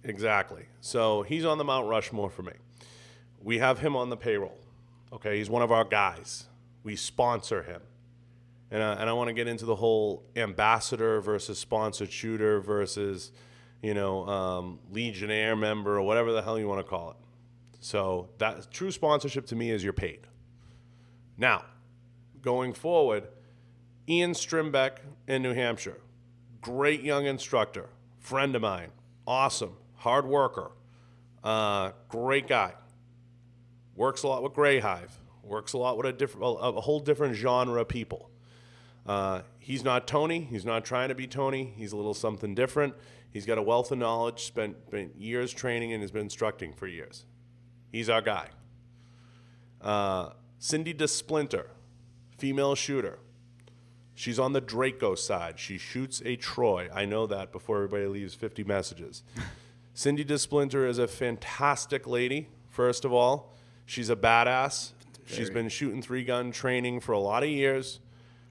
[0.05, 0.65] exactly.
[0.81, 2.53] So he's on the Mount Rushmore for me.
[3.43, 4.59] We have him on the payroll.
[5.13, 6.47] Okay, he's one of our guys.
[6.83, 7.83] We sponsor him.
[8.71, 13.31] And I, and I want to get into the whole ambassador versus sponsored shooter versus,
[13.83, 17.17] you know, um, legionnaire member or whatever the hell you want to call it.
[17.81, 20.21] So that true sponsorship to me is you're paid.
[21.37, 21.65] Now,
[22.41, 23.29] going forward,
[24.09, 26.01] Ian Strimbeck in New Hampshire,
[26.61, 28.93] great young instructor, friend of mine,
[29.27, 30.71] awesome, hard worker,
[31.43, 32.75] uh, great guy.
[33.97, 35.19] Works a lot with Grey Hive.
[35.43, 38.31] Works a lot with a different, a, a whole different genre of people.
[39.07, 40.41] Uh, he's not Tony.
[40.41, 41.73] He's not trying to be Tony.
[41.77, 42.95] He's a little something different.
[43.31, 46.87] He's got a wealth of knowledge, spent, spent years training, and has been instructing for
[46.87, 47.25] years.
[47.91, 48.49] He's our guy.
[49.81, 51.67] Uh, Cindy DeSplinter,
[52.39, 53.19] female shooter.
[54.15, 55.59] She's on the Draco side.
[55.59, 56.89] She shoots a Troy.
[56.93, 59.23] I know that before everybody leaves 50 messages.
[59.95, 63.55] Cindy DeSplinter is a fantastic lady, first of all.
[63.85, 64.93] She's a badass.
[65.27, 68.01] She's been shooting three gun training for a lot of years.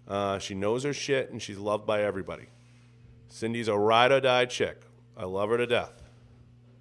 [0.07, 2.47] Uh, she knows her shit and she's loved by everybody.
[3.27, 4.81] Cindy's a ride or die chick.
[5.15, 6.01] I love her to death.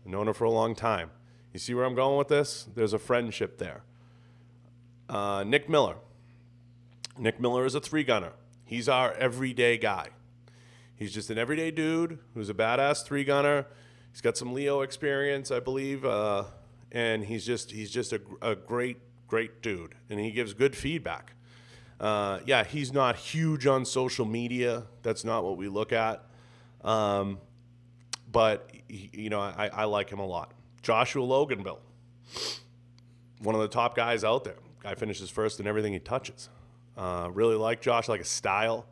[0.05, 1.11] I've known her for a long time.
[1.53, 2.69] You see where I'm going with this?
[2.75, 3.83] There's a friendship there.
[5.09, 5.97] Uh, Nick Miller.
[7.19, 8.33] Nick Miller is a three gunner.
[8.65, 10.09] He's our everyday guy.
[10.95, 13.67] He's just an everyday dude who's a badass three gunner.
[14.13, 16.45] He's got some Leo experience, I believe, uh,
[16.93, 21.33] and he's just he's just a, a great great dude, and he gives good feedback.
[22.01, 24.85] Uh, yeah, he's not huge on social media.
[25.03, 26.25] That's not what we look at.
[26.83, 27.39] Um,
[28.33, 30.53] but he, you know, I, I like him a lot.
[30.83, 31.79] Joshua Loganville,
[33.41, 34.57] one of the top guys out there.
[34.83, 36.49] Guy finishes first in everything he touches.
[36.97, 38.87] Uh, really like Josh, like his style.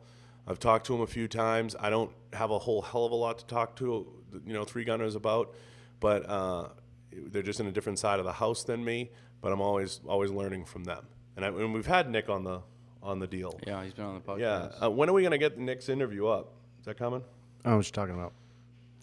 [0.47, 1.75] I've talked to him a few times.
[1.79, 4.07] I don't have a whole hell of a lot to talk to,
[4.45, 5.55] you know, three gunners about,
[5.99, 6.69] but uh,
[7.11, 9.09] they're just in a different side of the house than me.
[9.41, 11.07] But I'm always always learning from them.
[11.35, 12.61] And, I, and we've had Nick on the
[13.01, 13.59] on the deal.
[13.65, 14.39] Yeah, he's been on the podcast.
[14.79, 14.85] Yeah.
[14.85, 16.53] Uh, when are we gonna get Nick's interview up?
[16.79, 17.23] Is that coming?
[17.65, 18.33] Oh, what you talking about?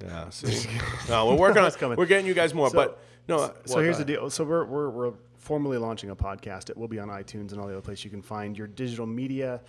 [0.03, 0.29] Yeah.
[0.31, 0.69] See.
[1.09, 1.71] no, we're working on.
[1.73, 1.97] coming.
[1.97, 3.53] We're getting you guys more, So- but no.
[3.65, 4.31] So here's the deal.
[4.31, 6.71] So we're, we're, we're formally launching a podcast.
[6.71, 9.07] It will be on iTunes and all the other places you can find your digital
[9.07, 9.61] media.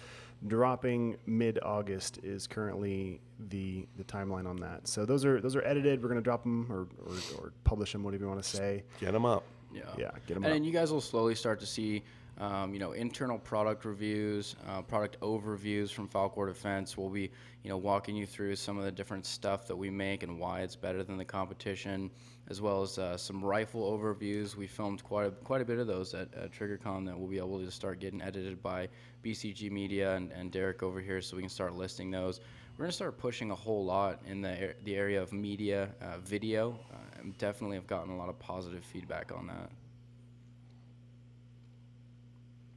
[0.46, 4.88] Dropping mid August is currently the the timeline on that.
[4.88, 6.04] So those are those are edited.
[6.04, 8.84] We're gonna drop them or, or, or publish them, whatever you want to say.
[9.00, 9.44] Get them up.
[9.74, 9.82] Yeah.
[9.98, 10.52] Yeah, get 'em And up.
[10.52, 12.04] then you guys will slowly start to see,
[12.40, 16.98] um, you know, internal product reviews, uh, product overviews from Falkor Defense.
[16.98, 17.32] We'll be,
[17.64, 20.62] you know, walking you through some of the different stuff that we make and why
[20.62, 22.12] it's better than the competition,
[22.50, 24.56] as well as uh, some rifle overviews.
[24.56, 27.60] We filmed quite a, quite a bit of those at, TriggerCon that we'll be able
[27.60, 28.88] to start getting edited by
[29.24, 32.40] BCG Media and, and Derek over here, so we can start listing those.
[32.78, 36.78] We're gonna start pushing a whole lot in the the area of media, uh, video.
[36.94, 39.72] Uh, definitely have gotten a lot of positive feedback on that.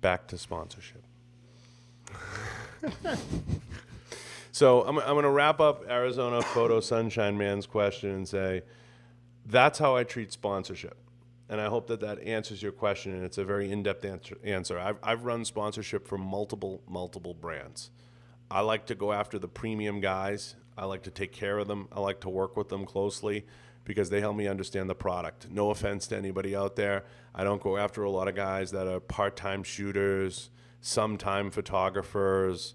[0.00, 1.04] Back to sponsorship.
[4.52, 8.62] so I'm, I'm going to wrap up Arizona Photo Sunshine Man's question and say,
[9.46, 10.96] that's how I treat sponsorship.
[11.48, 13.12] And I hope that that answers your question.
[13.12, 14.38] And it's a very in depth answer.
[14.44, 14.78] answer.
[14.78, 17.90] I've, I've run sponsorship for multiple, multiple brands.
[18.50, 20.54] I like to go after the premium guys.
[20.78, 21.88] I like to take care of them.
[21.92, 23.44] I like to work with them closely
[23.84, 25.50] because they help me understand the product.
[25.50, 27.04] No offense to anybody out there.
[27.34, 32.74] I don't go after a lot of guys that are part time shooters, sometime photographers.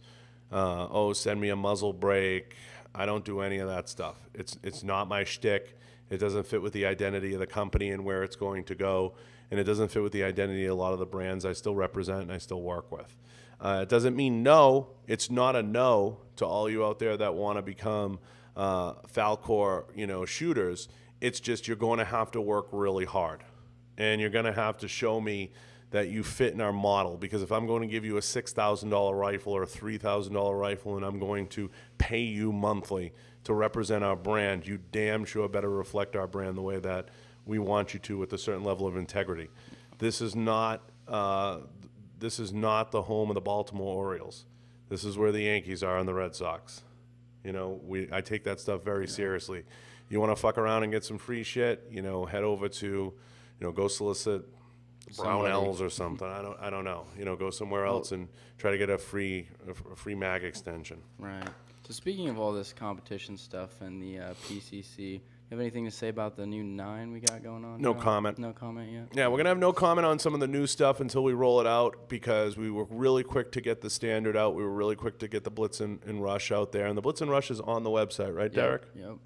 [0.51, 2.55] Uh, oh, send me a muzzle break.
[2.93, 4.15] I don't do any of that stuff.
[4.33, 5.77] It's, it's not my shtick.
[6.09, 9.13] It doesn't fit with the identity of the company and where it's going to go.
[9.51, 11.75] And it doesn't fit with the identity of a lot of the brands I still
[11.75, 13.15] represent and I still work with.
[13.59, 14.87] Uh, it doesn't mean no.
[15.07, 18.19] It's not a no to all you out there that want to become
[18.55, 20.87] uh, Falkor, you know, shooters.
[21.21, 23.43] It's just you're going to have to work really hard,
[23.97, 25.51] and you're going to have to show me
[25.91, 27.15] that you fit in our model.
[27.17, 29.97] Because if I'm going to give you a six thousand dollar rifle or a three
[29.97, 33.13] thousand dollar rifle, and I'm going to pay you monthly
[33.45, 37.09] to represent our brand, you damn sure better reflect our brand the way that
[37.45, 39.49] we want you to, with a certain level of integrity.
[39.99, 40.81] This is not.
[41.07, 41.59] Uh,
[42.17, 44.45] this is not the home of the Baltimore Orioles.
[44.89, 46.81] This is where the Yankees are and the Red Sox.
[47.45, 49.63] You know, we I take that stuff very seriously.
[50.09, 52.85] You want to fuck around and get some free shit, you know, head over to,
[52.87, 53.13] you
[53.59, 54.45] know, go solicit
[55.11, 55.53] Somebody.
[55.53, 56.27] Brownells or something.
[56.27, 57.05] I don't I don't know.
[57.17, 58.27] You know, go somewhere else and
[58.57, 61.01] try to get a free a free mag extension.
[61.19, 61.47] Right.
[61.87, 66.07] So speaking of all this competition stuff and the uh, PCC have anything to say
[66.09, 67.81] about the new nine we got going on?
[67.81, 68.01] No John?
[68.01, 68.39] comment.
[68.39, 69.07] No comment yet.
[69.13, 71.61] Yeah, we're gonna have no comment on some of the new stuff until we roll
[71.61, 74.55] it out because we were really quick to get the standard out.
[74.55, 77.01] We were really quick to get the Blitz and, and Rush out there, and the
[77.01, 78.83] Blitz and Rush is on the website, right, Yep, Derek?
[78.95, 79.17] Yep.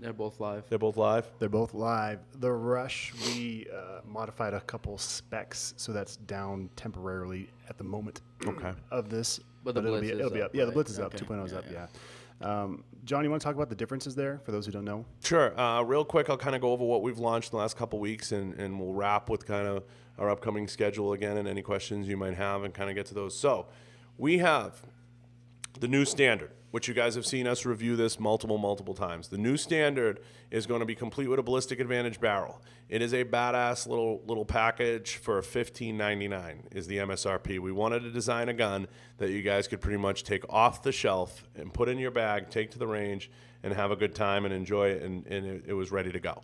[0.00, 0.64] They're both live.
[0.68, 1.26] They're both live.
[1.38, 2.18] They're both live.
[2.40, 8.20] The Rush, we uh, modified a couple specs, so that's down temporarily at the moment
[8.46, 8.72] Okay.
[8.90, 9.40] of this.
[9.62, 10.54] But the it'll Blitz be, it'll be up, up.
[10.54, 10.72] Yeah, the?
[10.72, 11.14] Blitz is up.
[11.14, 11.24] Okay.
[11.24, 11.72] 2.0 is Yeah, up, yeah.
[11.72, 11.86] yeah.
[12.40, 15.04] Um, John, you want to talk about the differences there for those who don't know?
[15.22, 15.58] Sure.
[15.58, 17.98] Uh, real quick, I'll kind of go over what we've launched in the last couple
[17.98, 19.84] weeks, and, and we'll wrap with kind of
[20.18, 23.14] our upcoming schedule again and any questions you might have, and kind of get to
[23.14, 23.38] those.
[23.38, 23.66] So,
[24.16, 24.82] we have
[25.80, 29.28] the new standard, which you guys have seen us review this multiple, multiple times.
[29.28, 30.18] The new standard
[30.50, 32.60] is going to be complete with a ballistic advantage barrel.
[32.88, 37.60] It is a badass little little package for $15.99 is the MSRP.
[37.60, 40.90] We wanted to design a gun that you guys could pretty much take off the
[40.90, 43.30] shelf and put in your bag, take to the range,
[43.62, 46.18] and have a good time and enjoy it, and, and it, it was ready to
[46.18, 46.42] go.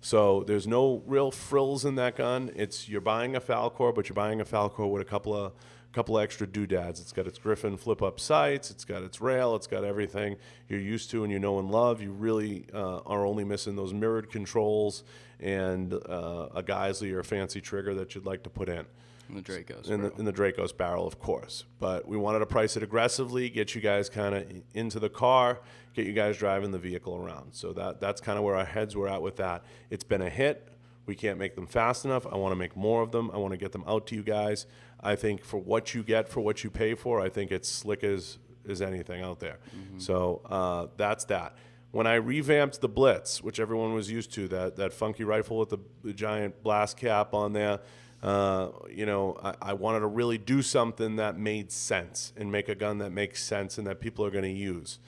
[0.00, 2.52] So there's no real frills in that gun.
[2.54, 5.54] It's you're buying a Falkor, but you're buying a Falkor with a couple of
[5.92, 7.00] couple of extra doodads.
[7.00, 8.70] It's got its Griffin flip up sights.
[8.70, 9.54] It's got its rail.
[9.54, 10.36] It's got everything
[10.68, 12.00] you're used to and you know and love.
[12.00, 15.04] You really uh, are only missing those mirrored controls
[15.40, 18.86] and uh, a Geissele or a fancy trigger that you'd like to put in.
[19.28, 19.90] And the Dracos.
[19.90, 21.64] In the, in the Dracos barrel, of course.
[21.78, 25.60] But we wanted to price it aggressively, get you guys kind of into the car,
[25.94, 27.54] get you guys driving the vehicle around.
[27.54, 29.64] So that that's kind of where our heads were at with that.
[29.90, 30.68] It's been a hit.
[31.06, 32.26] We can't make them fast enough.
[32.26, 33.30] I want to make more of them.
[33.32, 34.66] I want to get them out to you guys.
[35.00, 38.04] I think for what you get, for what you pay for, I think it's slick
[38.04, 38.38] as,
[38.68, 39.58] as anything out there.
[39.98, 41.56] So uh, that's that.
[41.90, 45.70] When I revamped the Blitz, which everyone was used to, that, that funky rifle with
[45.70, 47.80] the, the giant blast cap on there,
[48.22, 52.68] uh, you know, I, I wanted to really do something that made sense and make
[52.68, 55.00] a gun that makes sense and that people are going to use.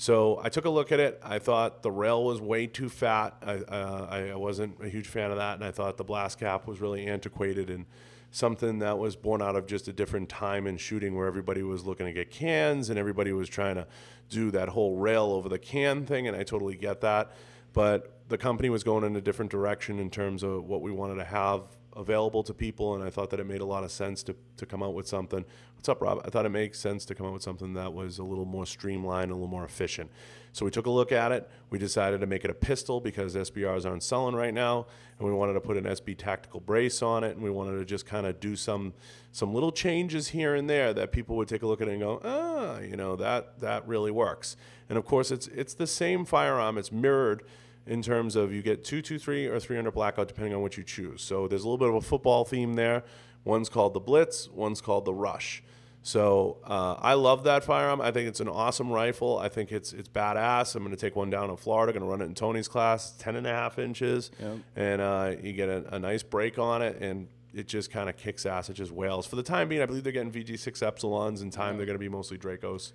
[0.00, 1.20] So I took a look at it.
[1.22, 3.36] I thought the rail was way too fat.
[3.42, 6.66] I, uh, I wasn't a huge fan of that, and I thought the blast cap
[6.66, 7.84] was really antiquated and
[8.30, 11.84] something that was born out of just a different time in shooting where everybody was
[11.84, 13.86] looking to get cans and everybody was trying to
[14.30, 17.32] do that whole rail over the can thing, and I totally get that.
[17.74, 21.16] But the company was going in a different direction in terms of what we wanted
[21.16, 24.22] to have available to people, and I thought that it made a lot of sense
[24.22, 25.44] to, to come out with something.
[25.80, 26.20] What's up, Rob?
[26.26, 28.66] I thought it makes sense to come up with something that was a little more
[28.66, 30.10] streamlined, a little more efficient.
[30.52, 31.48] So we took a look at it.
[31.70, 34.88] We decided to make it a pistol because SBRs aren't selling right now,
[35.18, 37.86] and we wanted to put an SB tactical brace on it, and we wanted to
[37.86, 38.92] just kind of do some
[39.32, 42.02] some little changes here and there that people would take a look at it and
[42.02, 44.58] go, ah, you know, that that really works.
[44.90, 46.76] And of course, it's it's the same firearm.
[46.76, 47.42] It's mirrored
[47.86, 51.22] in terms of you get 223 or 300 blackout depending on what you choose.
[51.22, 53.02] So there's a little bit of a football theme there.
[53.44, 55.62] One's called the Blitz, one's called the Rush.
[56.02, 58.00] So uh, I love that firearm.
[58.00, 59.38] I think it's an awesome rifle.
[59.38, 60.74] I think it's it's badass.
[60.74, 61.92] I'm going to take one down in Florida.
[61.92, 64.58] Going to run it in Tony's class, 10 and a half inches, Yep.
[64.76, 68.16] and uh, you get a, a nice break on it, and it just kind of
[68.16, 68.70] kicks ass.
[68.70, 69.26] It just wails.
[69.26, 71.42] For the time being, I believe they're getting VG6 Epsilons.
[71.42, 72.92] In time, they're going to be mostly Dracos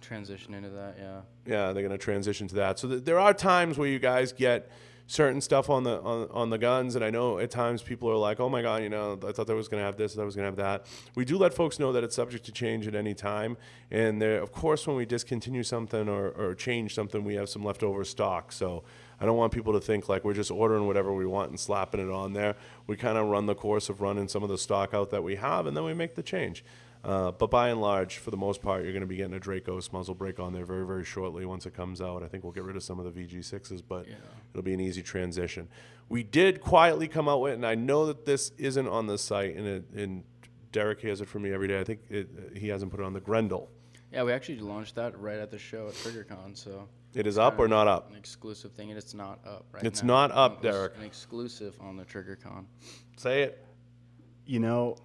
[0.00, 1.20] Transition into that, yeah.
[1.44, 2.78] yeah, they're going to transition to that.
[2.78, 4.70] So th- there are times where you guys get
[5.08, 8.16] certain stuff on the on, on the guns, and I know at times people are
[8.16, 10.22] like, "Oh my god, you know, I thought I was going to have this, I
[10.22, 12.86] was going to have that." We do let folks know that it's subject to change
[12.86, 13.56] at any time,
[13.90, 17.64] and there, of course, when we discontinue something or, or change something, we have some
[17.64, 18.52] leftover stock.
[18.52, 18.84] So
[19.20, 22.00] I don't want people to think like we're just ordering whatever we want and slapping
[22.00, 22.54] it on there.
[22.86, 25.36] We kind of run the course of running some of the stock out that we
[25.36, 26.64] have, and then we make the change.
[27.08, 29.40] Uh, but by and large, for the most part, you're going to be getting a
[29.40, 32.22] Dracos muzzle brake on there very, very shortly once it comes out.
[32.22, 34.16] I think we'll get rid of some of the VG6s, but Yeah.
[34.52, 35.68] it'll be an easy transition.
[36.10, 39.56] We did quietly come out with, and I know that this isn't on the site,
[39.56, 40.22] and, it, and
[40.70, 41.80] Derek has it for me every day.
[41.80, 43.70] I think it, he hasn't put it on the Grendel.
[44.12, 47.58] Yeah, we actually launched that right at the show at TriggerCon, so It is up
[47.58, 48.10] or not up?
[48.10, 50.26] an exclusive thing, and it's not up right It's now.
[50.28, 50.96] not up, It Derek.
[50.98, 52.66] An exclusive on the TriggerCon.
[53.16, 53.64] Say it.
[54.44, 54.96] You know,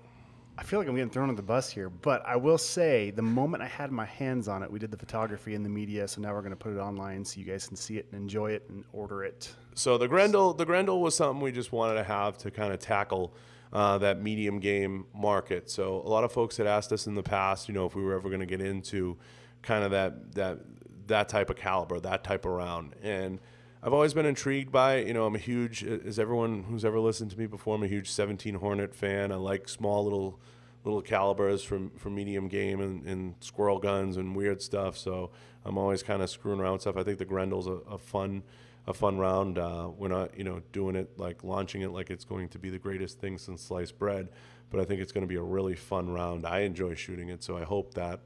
[0.56, 3.24] I feel like I'm getting thrown on the bus here, but I will say the
[3.24, 6.22] moment I had my hands on it, we did the photography and the media, so
[6.22, 8.52] now we're going to put it online so you guys can see it and enjoy
[8.52, 9.52] it and order it.
[9.74, 12.80] So the Grendel, the Grendel was something we just wanted to have to kind of
[12.80, 13.34] tackle
[13.74, 15.72] uh, that medium game market.
[15.72, 18.04] So a lot of folks had asked us in the past, you know, if we
[18.04, 19.18] were ever going to get into
[19.63, 20.60] kind of that that
[21.08, 23.39] that type of caliber, that type of round, and
[23.86, 25.00] I've always been intrigued by.
[25.00, 27.88] You know, I'm a huge, as everyone who's ever listened to me before, I'm a
[27.88, 29.30] huge 17 Hornet fan.
[29.34, 30.39] I like small little
[30.86, 34.97] little calibers from from medium game and, and squirrel guns and weird stuff.
[34.97, 35.32] So
[35.66, 36.95] I'm always kind of screwing around with stuff.
[36.95, 38.43] I think the Grendel's a, a fun
[38.88, 39.58] a fun round.
[39.58, 42.70] Uh, we're not you know doing it like launching it like it's going to be
[42.70, 44.30] the greatest thing since sliced bread,
[44.70, 46.45] but I think it's going to be a really fun round.
[46.45, 48.22] I enjoy shooting it, so I hope that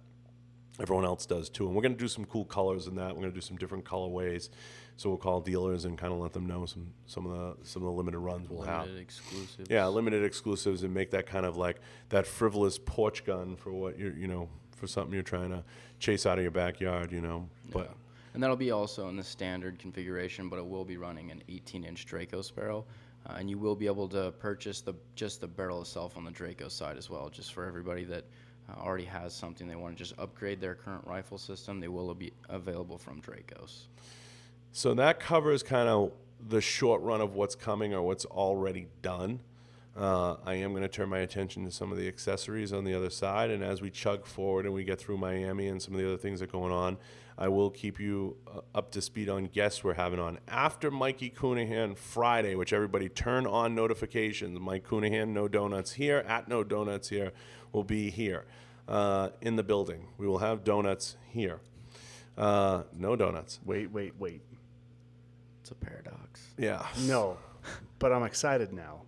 [0.79, 1.65] everyone else does too.
[1.65, 3.15] And we're going to do some cool colors in that.
[3.15, 4.49] We're going to do some different colorways.
[4.97, 7.83] So we'll call dealers and kind of let them know some some of the some
[7.83, 8.87] of the limited runs we'll have.
[8.87, 9.69] Limited exclusives.
[9.69, 11.77] Yeah, limited exclusives and make that kind of like
[12.09, 15.63] that frivolous porch gun for what you're you know for something you're trying to
[15.99, 17.11] chase out of your backyard.
[17.11, 17.91] You know, but.
[18.33, 22.05] And that'll be also in the standard configuration, but it will be running an 18-inch
[22.05, 22.85] Draco barrel,
[23.27, 26.29] uh, and you will be able to purchase the just the barrel itself on the
[26.29, 28.25] Draco side as well, just for everybody that
[28.69, 31.79] uh, already has something they want to just upgrade their current rifle system.
[31.79, 33.85] They will be available from Dracos.
[34.78, 39.39] So that covers kind of the short run of what's coming or what's already done.
[39.99, 42.93] Uh, I am going to turn my attention to some of the accessories on the
[42.93, 45.99] other side, and as we chug forward and we get through Miami and some of
[45.99, 46.97] the other things that are going on,
[47.39, 51.32] I will keep you uh, up to speed on guests we're having on after Mikey
[51.32, 54.59] Coonahan Friday, which everybody turn on notifications.
[54.59, 57.32] Mike Coonahan, No Donuts here at No Donuts here,
[57.71, 58.45] will be here
[58.88, 60.09] uh, in the building.
[60.19, 61.61] We will have donuts here.
[62.38, 63.59] Uh, no donuts.
[63.65, 64.43] Wait, wait, wait.
[65.70, 66.41] It's a paradox.
[66.57, 66.86] Yeah.
[67.07, 67.38] No,
[67.99, 69.01] but I'm excited now.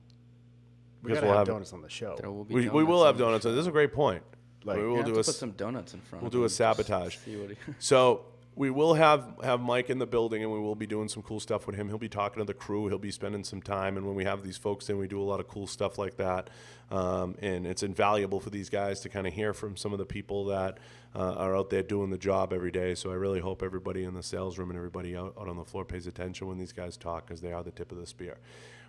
[1.02, 2.18] We Because gotta we'll have have- donuts on the show.
[2.20, 3.44] There will be We, we donuts will on have the donuts.
[3.46, 3.52] show.
[3.54, 4.22] This is a great point.
[4.66, 6.22] Like- we You will have do to a put s- some donuts in front.
[6.24, 7.16] we'll of do a him, just sabotage.
[7.20, 8.26] see what he- So
[8.56, 11.40] we will have have Mike in the building, and we will be doing some cool
[11.40, 11.88] stuff with him.
[11.88, 12.88] He'll be talking to the crew.
[12.88, 15.24] He'll be spending some time, and when we have these folks in, we do a
[15.24, 16.50] lot of cool stuff like that.
[16.92, 20.06] Um, and it's invaluable for these guys to kind of hear from some of the
[20.06, 20.80] people that
[21.16, 22.96] uh, are out there doing the job every day.
[22.96, 25.66] So I really hope everybody in the sales room and everybody out, out on the
[25.66, 28.38] floor pays attention when these guys talk, because they are the tip of the spear.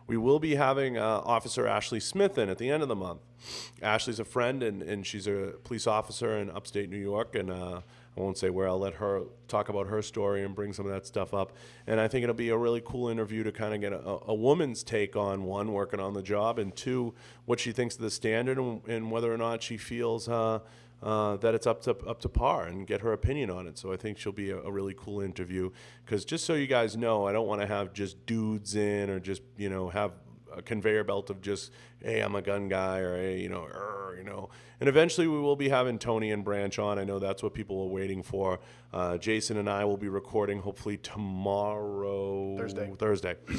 [0.06, 3.20] We will be having uh, Officer Ashley Smith in at the end of the month.
[3.80, 7.82] Ashley's a friend, and, and she's a police officer in upstate New York, and uh,
[8.16, 8.68] I won't say where.
[8.68, 11.52] I'll let her talk about her story and bring some of that stuff up.
[11.86, 14.34] And I think it'll be a really cool interview to kind of get a, a
[14.34, 18.10] woman's take on one, working on the job, and two, what she thinks of the
[18.10, 20.58] standard and, and whether or not she feels uh,
[21.02, 23.78] uh, that it's up to up to par and get her opinion on it.
[23.78, 25.70] So I think she'll be a, a really cool interview.
[26.04, 29.20] Because just so you guys know, I don't want to have just dudes in or
[29.20, 30.12] just you know have
[30.54, 31.70] a conveyor belt of just
[32.02, 34.50] hey I'm a gun guy or hey you know er, you know.
[34.80, 36.98] And eventually we will be having Tony and Branch on.
[36.98, 38.60] I know that's what people are waiting for.
[38.94, 42.90] Uh, Jason and I will be recording hopefully tomorrow Thursday.
[42.98, 43.34] Thursday.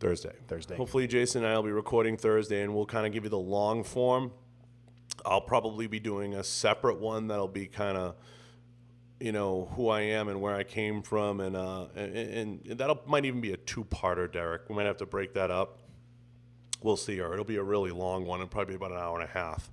[0.00, 0.32] Thursday.
[0.48, 0.76] Thursday.
[0.76, 3.38] Hopefully, Jason and I will be recording Thursday, and we'll kind of give you the
[3.38, 4.32] long form.
[5.24, 8.16] I'll probably be doing a separate one that'll be kind of,
[9.24, 13.00] you know, who I am and where I came from, and uh, and, and that'll
[13.06, 14.68] might even be a two-parter, Derek.
[14.68, 15.78] We might have to break that up.
[16.82, 19.26] We'll see, or it'll be a really long one, and probably about an hour and
[19.26, 19.70] a half.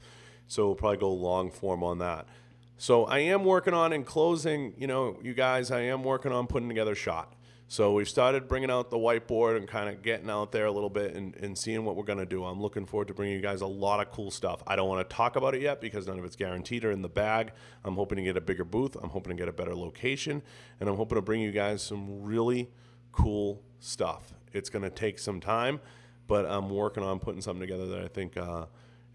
[0.47, 2.27] So we'll probably go long form on that.
[2.77, 6.47] So I am working on in closing, you know, you guys, I am working on
[6.47, 7.33] putting together a shot.
[7.71, 10.89] So we've started bringing out the whiteboard and kind of getting out there a little
[10.89, 12.43] bit and, and seeing what we're going to do.
[12.43, 14.61] I'm looking forward to bringing you guys a lot of cool stuff.
[14.67, 17.01] I don't want to talk about it yet because none of it's guaranteed or in
[17.01, 17.53] the bag.
[17.85, 18.97] I'm hoping to get a bigger booth.
[19.01, 20.41] I'm hoping to get a better location.
[20.81, 22.69] And I'm hoping to bring you guys some really
[23.13, 24.33] cool stuff.
[24.51, 25.79] It's going to take some time,
[26.27, 28.65] but I'm working on putting something together that I think uh,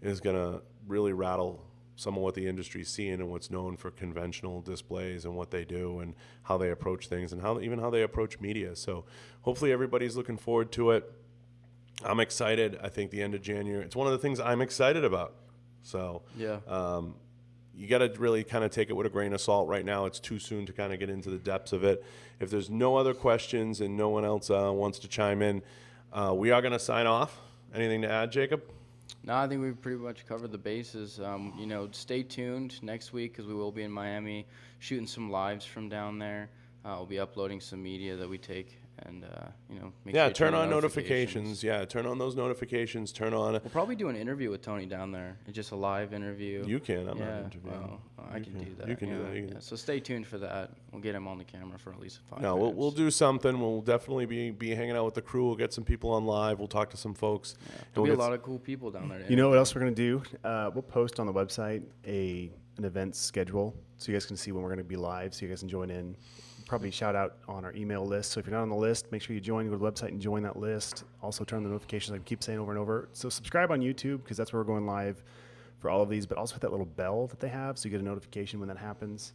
[0.01, 1.63] is going to really rattle
[1.97, 5.65] some of what the industry's seeing and what's known for conventional displays and what they
[5.65, 8.75] do and how they approach things and how even how they approach media.
[8.75, 9.03] So
[9.41, 11.11] hopefully everybody's looking forward to it.
[12.05, 12.77] I'm excited.
[12.83, 13.83] I think the end of January.
[13.83, 15.33] It's one of the things I'm excited about.
[15.81, 16.59] So Yeah.
[16.67, 17.15] um,
[17.75, 20.05] you got to really kind of take it with a grain of salt right now.
[20.05, 22.03] It's too soon to kind of get into the depths of it.
[22.39, 25.63] If there's no other questions and no one else uh, wants to chime in,
[26.13, 27.39] uh, we are going to sign off.
[27.73, 28.61] Anything to add, Jacob?
[29.27, 31.19] No, I think we've pretty much covered the bases.
[31.19, 34.45] Um, you know, stay tuned next week because we will be in Miami
[34.79, 36.49] shooting some lives from down there.
[36.85, 40.23] Uh, we'll be uploading some media that we take, and uh, you know, make Yeah,
[40.23, 41.63] sure you turn on notifications.
[41.63, 43.11] Yeah, turn on those notifications.
[43.11, 43.53] Turn on.
[43.53, 45.37] We'll probably do an interview with Tony down there.
[45.45, 46.65] It's just a live interview.
[46.65, 47.07] You can.
[47.07, 47.79] I'm yeah, not interviewing.
[47.81, 48.87] well, I can, can- do that.
[48.87, 49.59] you can do that, you can- yeah.
[49.59, 50.71] So stay tuned for that.
[50.91, 53.59] We'll get him on the camera for at least five No, we'll, we'll do something.
[53.59, 55.45] We'll definitely be, be hanging out with the crew.
[55.45, 56.59] We'll get some people on live.
[56.59, 57.55] We'll talk to some folks.
[57.59, 59.23] Yeah, There'll we'll be a lot of cool people down there.
[59.29, 60.23] You know what else we're gonna do?
[60.43, 64.51] Uh, we'll post on the website a an event schedule, so you guys can see
[64.51, 66.15] when we're gonna be live, so you guys can join in.
[66.67, 68.31] Probably shout out on our email list.
[68.31, 69.67] So if you're not on the list, make sure you join.
[69.67, 71.05] Go to the website and join that list.
[71.23, 72.13] Also turn on the notifications.
[72.13, 73.07] I keep saying over and over.
[73.13, 75.23] So subscribe on YouTube because that's where we're going live
[75.79, 76.25] for all of these.
[76.25, 78.67] But also hit that little bell that they have, so you get a notification when
[78.67, 79.31] that happens.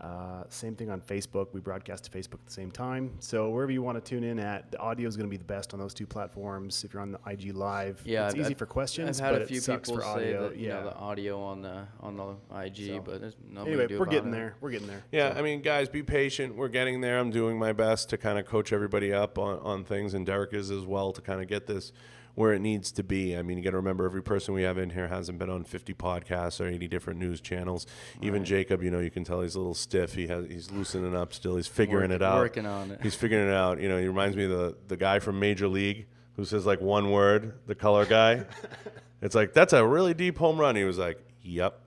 [0.00, 1.48] Uh, same thing on Facebook.
[1.52, 3.14] We broadcast to Facebook at the same time.
[3.18, 5.44] So wherever you want to tune in at, the audio is going to be the
[5.44, 6.84] best on those two platforms.
[6.84, 9.42] If you're on the IG Live, Yeah, it's I've- easy for questions, I've had but
[9.42, 10.48] a few people say audio.
[10.50, 13.88] that you know the audio on the on the IG, So- but there's nothing anyway,
[13.88, 14.32] to do we're getting it.
[14.36, 14.54] there.
[14.60, 15.02] We're getting there.
[15.10, 16.54] Yeah, I mean, guys, be patient.
[16.54, 17.18] We're getting there.
[17.18, 20.52] I'm doing my best to kind of coach everybody up on, on things, and Derek
[20.54, 21.92] is as well to kind of get this
[22.38, 23.36] where it needs to be.
[23.36, 25.64] I mean, you got to remember every person we have in here hasn't been on
[25.64, 27.84] 50 podcasts or 80 different news channels.
[28.22, 30.14] Even Jacob, you know, you can tell he's a little stiff.
[30.14, 31.56] He has he's loosening up still.
[31.56, 32.38] He's figuring Work- it out.
[32.38, 33.00] working on it.
[33.02, 33.80] He's figuring it out.
[33.80, 36.80] You know, he reminds me of the the guy from Major League who says like
[36.80, 38.44] one word, the color guy.
[39.20, 40.76] it's like that's a really deep home run.
[40.76, 41.80] He was like, "Yep."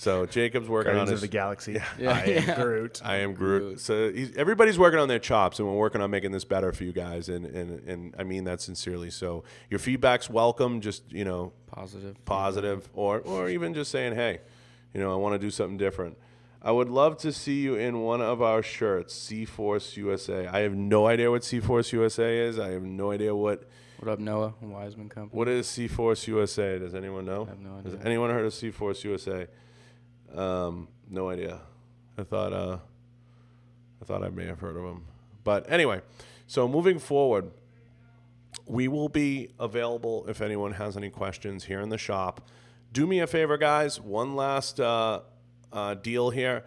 [0.00, 1.72] So Jacob's working Guardians on of the Galaxy.
[1.98, 2.10] Yeah.
[2.10, 2.54] I am Yeah.
[2.62, 3.00] Groot.
[3.04, 3.80] I am Groot.
[3.80, 6.84] So he's, everybody's working on their chops, and we're working on making this better for
[6.84, 7.28] you guys.
[7.28, 9.10] And, and and I mean that sincerely.
[9.10, 10.80] So your feedback's welcome.
[10.80, 12.16] Just you know, Positive.
[12.24, 14.40] positive, or or even just saying, hey,
[14.94, 16.16] you know, I want to do something different.
[16.62, 20.46] I would love to see you in one of our shirts, C Force USA.
[20.46, 22.58] I have no idea what C Force USA is.
[22.58, 23.64] I have no idea what
[23.98, 24.54] What up, Noah?
[24.62, 25.36] And Wiseman Company.
[25.38, 26.78] what is C Force USA.
[26.78, 27.44] Does anyone know?
[27.44, 28.06] I have no Has idea.
[28.06, 29.46] anyone heard of C Force USA?
[30.34, 31.60] Um, no idea.
[32.18, 32.78] I thought uh,
[34.00, 35.04] I thought I may have heard of them.
[35.44, 36.02] But anyway,
[36.46, 37.50] so moving forward,
[38.66, 42.48] we will be available if anyone has any questions here in the shop.
[42.92, 44.00] Do me a favor, guys.
[44.00, 45.20] One last uh,
[45.72, 46.64] uh, deal here.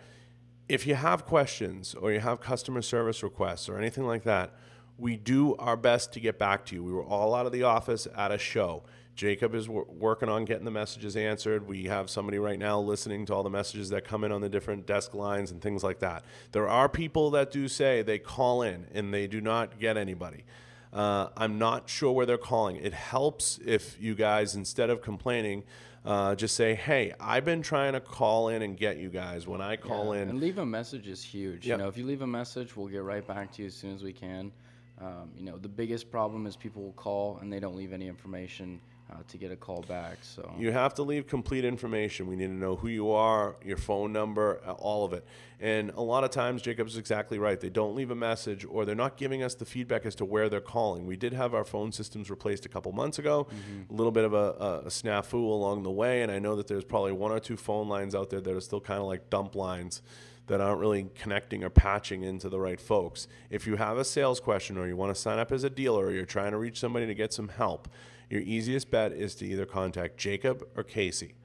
[0.69, 4.53] If you have questions or you have customer service requests or anything like that,
[4.97, 6.83] we do our best to get back to you.
[6.83, 8.83] We were all out of the office at a show.
[9.15, 11.67] Jacob is wor- working on getting the messages answered.
[11.67, 14.49] We have somebody right now listening to all the messages that come in on the
[14.49, 16.23] different desk lines and things like that.
[16.51, 20.45] There are people that do say they call in and they do not get anybody.
[20.91, 22.75] Uh, I'm not sure where they're calling.
[22.77, 25.63] It helps if you guys, instead of complaining,
[26.05, 29.47] uh, just say, "Hey, I've been trying to call in and get you guys.
[29.47, 31.65] When I call Yeah, in, And leave a message is huge.
[31.65, 31.77] Yep.
[31.77, 33.95] You know, if you leave a message, we'll get right back to you as soon
[33.95, 34.51] as we can.
[35.01, 38.07] Um, you know, the biggest problem is people will call and they don't leave any
[38.07, 38.79] information
[39.13, 40.17] uh, to get a call back.
[40.21, 42.27] So You have to leave complete information.
[42.27, 45.25] We need to know who you are, your phone number, uh, all of it.
[45.59, 47.59] And a lot of times, Jacob's exactly right.
[47.59, 50.49] They don't leave a message or they're not giving us the feedback as to where
[50.49, 51.05] they're calling.
[51.05, 53.47] We did have our phone systems replaced a couple months ago,
[53.89, 56.21] a little bit of a, a, a snafu along the way.
[56.21, 58.61] And I know that there's probably one or two phone lines out there that are
[58.61, 60.01] still kind of like dump lines
[60.47, 63.27] that aren't really connecting or patching into the right folks.
[63.49, 66.07] If you have a sales question or you want to sign up as a dealer
[66.07, 67.87] or you're trying to reach somebody to get some help,
[68.29, 71.35] your easiest bet is to either contact Jacob or Casey.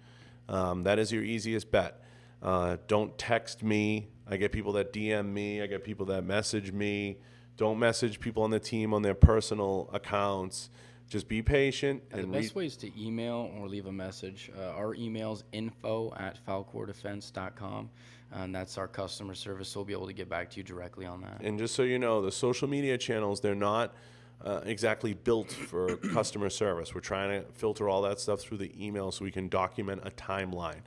[0.48, 2.02] Um, that is your easiest bet.
[2.42, 4.08] Uh, don't text me.
[4.26, 5.62] I get people that DM me.
[5.62, 7.18] I get people that message me.
[7.56, 10.70] Don't message people on the team on their personal accounts.
[11.08, 14.50] Just be patient the and best re- way is to email or leave a message.
[14.56, 17.88] Uh, our email is info at falkordefense.com,
[18.32, 19.70] and that's our customer service.
[19.70, 21.40] So we'll be able to get back to you directly on that.
[21.40, 23.94] And just so you know, the social media channels, they're not
[24.44, 26.94] uh, exactly built for customer service.
[26.94, 30.10] We're trying to filter all that stuff through the email so we can document a
[30.10, 30.82] timeline.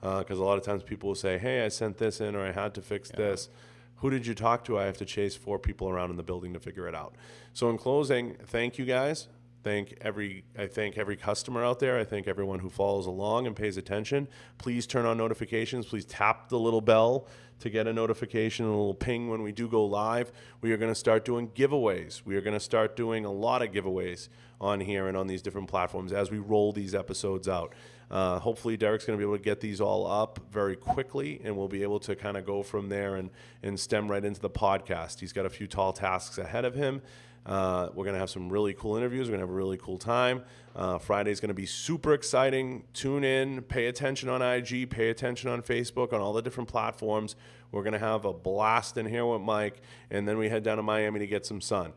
[0.00, 2.52] Because a lot of times people will say, hey, I sent this in or I
[2.52, 3.48] had to fix this.
[3.96, 4.78] Who did you talk to?
[4.78, 7.14] I have to chase four people around in the building to figure it out.
[7.54, 9.28] So, in closing, thank you guys.
[9.66, 11.98] Thank every I thank every customer out there.
[11.98, 14.28] I thank everyone who follows along and pays attention.
[14.58, 15.86] Please turn on notifications.
[15.86, 17.26] Please tap the little bell
[17.58, 20.30] to get a notification, a little ping when we do go live.
[20.60, 22.24] We are going to start doing giveaways.
[22.24, 24.28] We are going to start doing a lot of giveaways
[24.60, 27.74] on here and on these different platforms as we roll these episodes out.
[28.08, 31.56] Uh, hopefully, Derek's going to be able to get these all up very quickly, and
[31.56, 33.30] we'll be able to kind of go from there and,
[33.64, 35.18] and stem right into the podcast.
[35.18, 37.02] He's got a few tall tasks ahead of him.
[37.46, 39.28] Uh, we're going to have some really cool interviews.
[39.28, 40.42] We're going to have a really cool time.
[40.74, 42.84] Uh, Friday's going to be super exciting.
[42.92, 47.36] Tune in, pay attention on IG, pay attention on Facebook, on all the different platforms.
[47.70, 49.80] We're going to have a blast in here with Mike,
[50.10, 51.92] and then we head down to Miami to get some sun.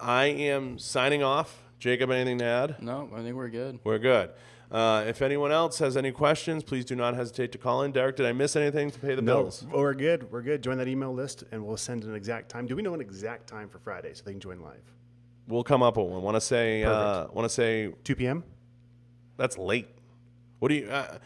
[0.00, 1.62] I am signing off.
[1.78, 2.82] Jacob, anything to add?
[2.82, 3.78] No, I think we're good.
[3.84, 4.30] We're good.
[4.70, 7.92] Uh, if anyone else has any questions, please do not hesitate to call in.
[7.92, 9.64] Derek, did I miss anything to pay the No, bills?
[9.70, 10.30] we're good.
[10.32, 10.62] We're good.
[10.62, 12.66] Join that email list, and we'll send an exact time.
[12.66, 14.82] Do we know an exact time for Friday so they can join live?
[15.48, 16.22] We'll come up with one.
[16.22, 16.82] Want to say?
[16.82, 18.42] Uh, Want to say 2 p.m.
[19.36, 19.88] that's late.
[20.58, 20.88] What do you?
[20.90, 21.18] Uh,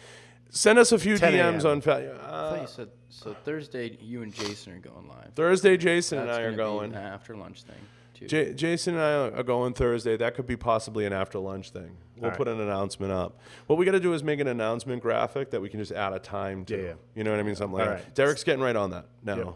[0.51, 3.35] send us a few DMs on fa- I uh, thought you said so.
[3.45, 5.33] Thursday, you and Jason are going live.
[5.35, 5.79] Thursday.
[5.79, 7.77] Jason and I are gonna be an after lunch thing
[8.21, 8.27] too.
[8.29, 10.17] J- Jason and I are going Thursday.
[10.17, 11.97] That could be possibly an after lunch thing.
[12.17, 12.37] We'll All right.
[12.37, 13.41] put an announcement up.
[13.67, 16.13] What we got to do is make an announcement graphic that we can just add
[16.13, 16.77] a time to.
[16.77, 16.93] Yeah, yeah.
[17.15, 17.55] You know what I mean?
[17.57, 18.05] Something like All that.
[18.05, 18.15] right.
[18.15, 19.37] Derek's getting right on that now.
[19.37, 19.55] Yep.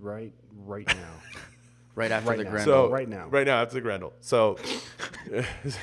[0.00, 0.32] Right,
[0.66, 0.94] right now.
[1.94, 2.50] right after right the now.
[2.50, 2.64] grand.
[2.64, 3.26] So Right now.
[3.28, 4.12] right now after the Grendel.
[4.20, 4.58] So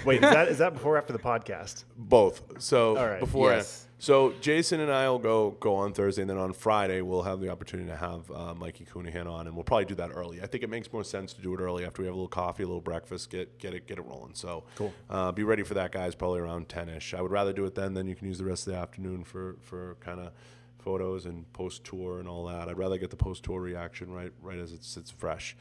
[0.06, 1.86] Wait, is that is that before or after the podcast?
[1.98, 2.62] both.
[2.62, 3.20] So All right.
[3.20, 3.52] before.
[3.52, 3.88] Yes.
[4.02, 7.40] So Jason and I will go go on Thursday, and then on Friday we'll have
[7.40, 10.42] the opportunity to have uh, Mikey Coonihan on, and we'll probably do that early.
[10.42, 12.28] I think it makes more sense to do it early after we have a little
[12.28, 14.34] coffee, a little breakfast, get get it get it rolling.
[14.34, 14.92] So Cool.
[15.08, 16.16] Uh, be ready for that, guys.
[16.16, 17.14] Probably around ten ish.
[17.14, 17.94] I would rather do it then.
[17.94, 20.32] Then you can use the rest of the afternoon for for kind of
[20.80, 22.70] photos and post tour and all that.
[22.70, 25.56] I'd rather get the post tour reaction right right as it's it's fresh.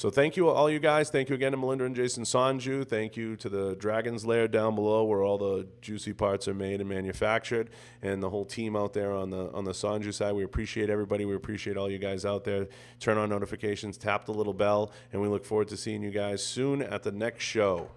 [0.00, 1.10] So thank you all you guys.
[1.10, 2.88] Thank you again to Melinda and Jason Sanju.
[2.88, 6.80] Thank you to the Dragon's Lair down below where all the juicy parts are made
[6.80, 7.68] and manufactured,
[8.00, 10.32] and the whole team out there on the on the Sanju side.
[10.32, 11.26] We appreciate everybody.
[11.26, 12.66] We appreciate all you guys out there.
[12.98, 16.42] Turn on notifications, tap the little bell, and we look forward to seeing you guys
[16.42, 17.90] soon at the next show.